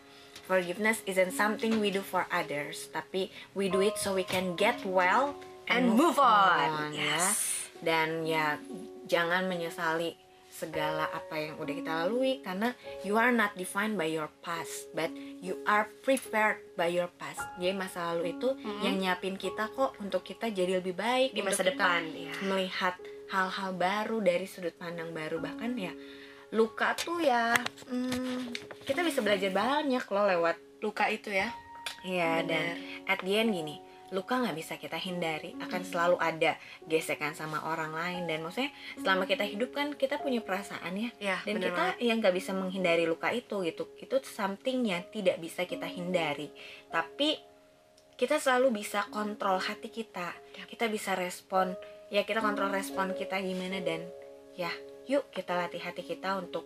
forgiveness 0.51 0.99
isn't 1.07 1.31
something 1.31 1.79
we 1.79 1.95
do 1.95 2.03
for 2.03 2.27
others, 2.35 2.91
tapi 2.91 3.31
we 3.55 3.71
do 3.71 3.79
it 3.79 3.95
so 3.95 4.11
we 4.11 4.27
can 4.27 4.59
get 4.59 4.75
well 4.83 5.39
And 5.71 5.95
move 5.95 6.19
on. 6.19 6.91
ya. 6.91 7.15
Yes. 7.15 7.39
Dan 7.79 8.27
ya 8.27 8.59
jangan 9.07 9.47
menyesali 9.47 10.19
segala 10.51 11.07
apa 11.09 11.39
yang 11.39 11.55
udah 11.57 11.73
kita 11.73 11.93
lalui 12.05 12.43
karena 12.43 12.75
you 13.07 13.15
are 13.15 13.31
not 13.31 13.55
defined 13.55 13.95
by 13.95 14.11
your 14.11 14.27
past, 14.43 14.91
but 14.93 15.09
you 15.39 15.55
are 15.65 15.87
prepared 16.03 16.59
by 16.75 16.91
your 16.91 17.07
past. 17.17 17.39
Jadi 17.57 17.71
masa 17.73 18.11
lalu 18.11 18.35
itu 18.35 18.59
yang 18.83 18.99
nyiapin 18.99 19.39
kita 19.39 19.71
kok 19.71 19.95
untuk 20.03 20.27
kita 20.27 20.51
jadi 20.51 20.83
lebih 20.83 20.99
baik 20.99 21.31
Di 21.33 21.41
masa 21.41 21.63
depan, 21.63 22.03
ya. 22.11 22.35
melihat 22.45 22.99
hal-hal 23.31 23.71
baru 23.79 24.19
dari 24.19 24.45
sudut 24.45 24.75
pandang 24.75 25.15
baru 25.15 25.39
bahkan 25.39 25.71
ya 25.79 25.95
luka 26.51 26.99
tuh 26.99 27.23
ya 27.23 27.55
hmm, 27.87 28.51
kita 28.83 29.07
bisa 29.07 29.23
belajar 29.23 29.51
banyak 29.55 30.05
loh 30.11 30.27
lewat 30.27 30.57
luka 30.83 31.07
itu 31.07 31.31
ya. 31.31 31.53
Iya 32.01 32.43
dan 32.49 32.81
at 33.07 33.21
the 33.21 33.37
end 33.37 33.53
gini 33.53 33.77
luka 34.11 34.43
nggak 34.43 34.59
bisa 34.59 34.75
kita 34.75 34.99
hindari 34.99 35.55
akan 35.63 35.83
selalu 35.87 36.17
ada 36.19 36.59
gesekan 36.91 37.33
sama 37.33 37.63
orang 37.71 37.95
lain. 37.95 38.27
Dan 38.27 38.43
maksudnya 38.43 38.75
selama 38.99 39.25
kita 39.25 39.47
hidup 39.47 39.71
kan 39.71 39.95
kita 39.95 40.19
punya 40.19 40.43
perasaan 40.43 40.99
ya. 40.99 41.11
Ya, 41.23 41.39
dan 41.47 41.63
bener 41.63 41.71
kita 41.71 41.85
yang 42.03 42.19
nggak 42.19 42.35
bisa 42.35 42.51
menghindari 42.51 43.07
luka 43.07 43.31
itu 43.31 43.63
gitu 43.63 43.87
itu 43.97 44.17
something 44.27 44.83
yang 44.91 45.07
tidak 45.15 45.39
bisa 45.39 45.63
kita 45.63 45.87
hindari. 45.87 46.51
Tapi 46.91 47.39
kita 48.19 48.37
selalu 48.37 48.83
bisa 48.83 49.07
kontrol 49.09 49.63
hati 49.63 49.89
kita. 49.89 50.35
Kita 50.67 50.91
bisa 50.91 51.15
respon 51.15 51.73
ya 52.11 52.27
kita 52.27 52.43
kontrol 52.43 52.75
respon 52.75 53.15
kita 53.15 53.39
gimana 53.39 53.79
dan 53.79 54.03
ya 54.59 54.71
yuk 55.11 55.27
kita 55.29 55.59
latih 55.59 55.83
hati 55.83 56.03
kita 56.03 56.39
untuk 56.39 56.63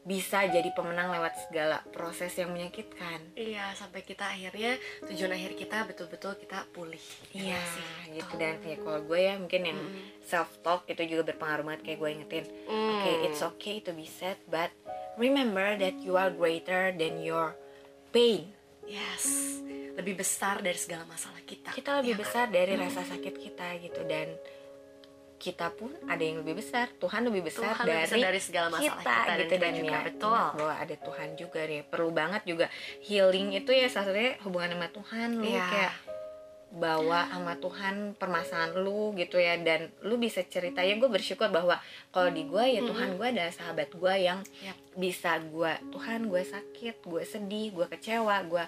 bisa 0.00 0.40
jadi 0.40 0.72
pemenang 0.72 1.10
lewat 1.10 1.36
segala 1.44 1.84
proses 1.86 2.32
yang 2.32 2.48
menyakitkan 2.48 3.20
Iya, 3.36 3.76
sampai 3.76 4.00
kita 4.00 4.24
akhirnya 4.24 4.78
tujuan 5.04 5.36
akhir 5.36 5.52
kita 5.54 5.84
betul-betul 5.84 6.32
kita 6.38 6.64
pulih. 6.70 7.02
Ya 7.28 7.42
Iya 7.44 7.58
nggak 7.58 7.68
sih? 7.68 7.86
gitu 8.14 8.32
dan 8.34 8.54
ya 8.62 8.76
kalau 8.78 9.00
gue 9.02 9.20
ya 9.20 9.34
mungkin 9.36 9.62
yang 9.66 9.80
self 10.22 10.48
talk 10.62 10.86
itu 10.86 11.02
juga 11.04 11.28
berpengaruh 11.28 11.60
banget 11.62 11.80
kayak 11.84 11.98
gue 11.98 12.10
ingetin 12.10 12.44
Mm. 12.64 12.88
oke 12.88 13.12
it's 13.26 13.42
okay 13.42 13.76
to 13.78 13.92
be 13.92 14.08
sad 14.08 14.40
but 14.46 14.72
remember 15.16 15.76
that 15.76 15.98
you 16.00 16.14
are 16.14 16.30
greater 16.30 16.88
than 16.90 17.20
your 17.20 17.52
pain 18.08 18.48
Yes, 18.88 19.28
lebih 19.92 20.16
besar 20.16 20.64
dari 20.64 20.80
segala 20.80 21.04
masalah 21.04 21.44
kita. 21.44 21.68
kita 21.70 22.00
lebih 22.00 22.16
Ya, 22.16 22.18
besar 22.18 22.46
dari 22.48 22.72
rasa 22.72 23.04
sakit 23.04 23.34
kita 23.36 23.76
gitu 23.78 24.00
dan 24.02 24.32
kita 25.38 25.70
pun 25.70 25.94
ada 26.10 26.18
yang 26.18 26.42
lebih 26.42 26.58
besar 26.58 26.90
Tuhan 26.98 27.22
lebih 27.30 27.46
besar 27.46 27.70
Tuhan 27.72 27.84
dari, 27.86 27.94
lebih 27.94 28.10
besar 28.10 28.18
dari 28.26 28.40
segala 28.42 28.66
masalah 28.74 28.84
kita 28.90 29.14
dan 29.14 29.38
gitu 29.38 29.48
kita 29.48 29.62
dan 29.62 29.72
juga, 29.74 29.88
ya 29.88 30.00
betul. 30.10 30.44
bahwa 30.58 30.74
ada 30.74 30.96
Tuhan 30.98 31.28
juga 31.38 31.60
nih 31.64 31.82
perlu 31.86 32.10
banget 32.10 32.42
juga 32.42 32.66
healing 33.06 33.48
itu 33.54 33.70
ya 33.70 33.86
salah 33.86 34.10
satunya 34.10 34.34
hubungan 34.42 34.74
sama 34.74 34.88
Tuhan 34.90 35.28
lu 35.38 35.46
Iya. 35.46 35.66
kayak 35.70 35.94
bawa 36.68 37.24
sama 37.32 37.56
Tuhan 37.56 37.94
permasalahan 38.20 38.76
lu 38.76 39.16
gitu 39.16 39.40
ya 39.40 39.56
dan 39.56 39.88
lu 40.04 40.20
bisa 40.20 40.44
cerita 40.44 40.84
ya 40.84 41.00
gue 41.00 41.08
bersyukur 41.08 41.48
bahwa 41.48 41.80
kalau 42.12 42.28
di 42.28 42.44
gue 42.44 42.60
ya 42.60 42.84
Tuhan 42.84 43.16
gue 43.16 43.24
adalah 43.24 43.48
sahabat 43.48 43.88
gue 43.88 44.14
yang 44.20 44.44
Yap. 44.60 44.76
bisa 44.92 45.40
gue 45.40 45.72
Tuhan 45.88 46.28
gue 46.28 46.42
sakit 46.44 47.00
gue 47.08 47.22
sedih 47.24 47.72
gue 47.72 47.86
kecewa 47.88 48.44
gue 48.44 48.64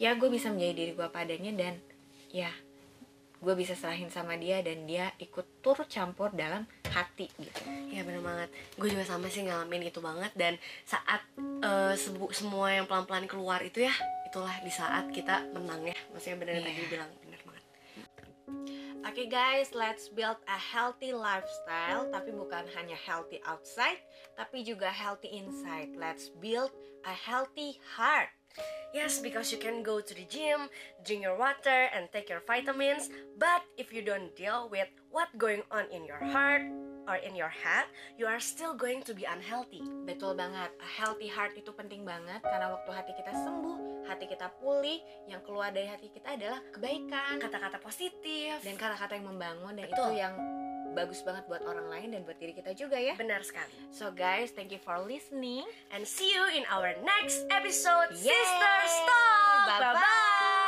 ya 0.00 0.16
gue 0.16 0.28
bisa 0.32 0.48
menjadi 0.48 0.72
diri 0.72 0.92
gue 0.96 1.08
padanya 1.12 1.52
dan 1.52 1.74
ya 2.32 2.48
gue 3.42 3.54
bisa 3.54 3.74
serahin 3.74 4.06
sama 4.06 4.38
dia 4.38 4.62
dan 4.62 4.86
dia 4.86 5.10
ikut 5.18 5.58
turut 5.58 5.84
campur 5.84 6.30
dalam 6.30 6.62
hati 6.88 7.26
gitu. 7.34 7.60
Iya 7.90 8.02
bener 8.02 8.22
banget. 8.22 8.48
Gue 8.74 8.86
juga 8.86 9.02
sama 9.02 9.26
sih 9.26 9.42
ngalamin 9.42 9.82
itu 9.84 9.98
banget 9.98 10.30
Dan 10.32 10.54
saat 10.84 11.26
sebu- 11.94 12.30
semua 12.30 12.70
yang 12.70 12.86
pelan-pelan 12.86 13.26
keluar 13.26 13.58
itu 13.60 13.80
ya 13.80 13.92
Itulah 14.26 14.60
di 14.60 14.70
saat 14.70 15.10
kita 15.10 15.42
menang 15.50 15.82
ya. 15.82 15.96
Maksudnya 16.10 16.36
bener 16.38 16.54
Iya. 16.54 16.64
tadi 16.64 16.82
bilang 16.86 17.10
Bener 17.18 17.40
banget. 17.42 17.64
Oke 19.02 19.26
guys, 19.26 19.74
let's 19.74 20.06
build 20.06 20.38
a 20.46 20.56
healthy 20.56 21.10
lifestyle 21.10 22.06
Tapi 22.08 22.30
bukan 22.30 22.64
hanya 22.72 22.94
healthy 22.96 23.42
outside 23.42 23.98
Tapi 24.32 24.62
juga 24.62 24.86
healthy 24.88 25.34
inside. 25.34 25.92
Let's 25.98 26.30
build 26.38 26.70
a 27.02 27.12
healthy 27.12 27.76
heart 27.98 28.30
Yes, 28.92 29.24
because 29.24 29.48
you 29.48 29.56
can 29.56 29.80
go 29.80 30.04
to 30.04 30.12
the 30.12 30.28
gym, 30.28 30.68
drink 31.00 31.24
your 31.24 31.36
water, 31.40 31.88
and 31.96 32.12
take 32.12 32.28
your 32.28 32.44
vitamins. 32.44 33.08
But 33.40 33.64
if 33.80 33.88
you 33.88 34.04
don't 34.04 34.36
deal 34.36 34.68
with 34.68 34.88
what 35.08 35.32
going 35.40 35.64
on 35.72 35.88
in 35.88 36.04
your 36.04 36.20
heart 36.20 36.60
or 37.08 37.16
in 37.16 37.32
your 37.32 37.48
head, 37.48 37.88
you 38.20 38.28
are 38.28 38.38
still 38.38 38.76
going 38.76 39.00
to 39.08 39.16
be 39.16 39.24
unhealthy. 39.24 39.80
Betul 40.04 40.36
banget, 40.36 40.76
a 40.76 40.88
healthy 41.00 41.26
heart 41.26 41.56
itu 41.56 41.72
penting 41.72 42.04
banget 42.04 42.44
Karena 42.44 42.68
waktu 42.68 42.90
hati 42.92 43.12
kita 43.16 43.32
sembuh, 43.32 44.06
hati 44.06 44.28
kita 44.28 44.52
pulih 44.60 45.00
Yang 45.26 45.40
keluar 45.48 45.72
dari 45.72 45.88
hati 45.88 46.12
kita 46.12 46.36
adalah 46.36 46.60
kebaikan 46.70 47.42
Kata-kata 47.42 47.82
positif 47.82 48.60
Dan 48.62 48.78
kata-kata 48.78 49.18
yang 49.18 49.26
membangun 49.34 49.72
Dan 49.74 49.88
Betul. 49.88 50.14
itu 50.14 50.22
yang 50.22 50.34
bagus 50.92 51.24
banget 51.24 51.44
buat 51.48 51.64
orang 51.64 51.88
lain 51.88 52.08
dan 52.14 52.20
buat 52.24 52.38
diri 52.38 52.56
kita 52.56 52.76
juga 52.76 52.96
ya 52.96 53.16
benar 53.16 53.42
sekali. 53.42 53.72
So 53.92 54.12
guys, 54.12 54.52
thank 54.52 54.70
you 54.72 54.80
for 54.80 55.00
listening 55.02 55.64
And 55.90 56.06
see 56.06 56.32
you 56.32 56.44
in 56.56 56.64
our 56.70 56.94
next 57.04 57.44
episode, 57.50 58.12
Yay! 58.12 58.32
Sister 58.32 58.76
Talk. 59.04 59.80
Bye 59.80 59.94
bye. 59.94 60.61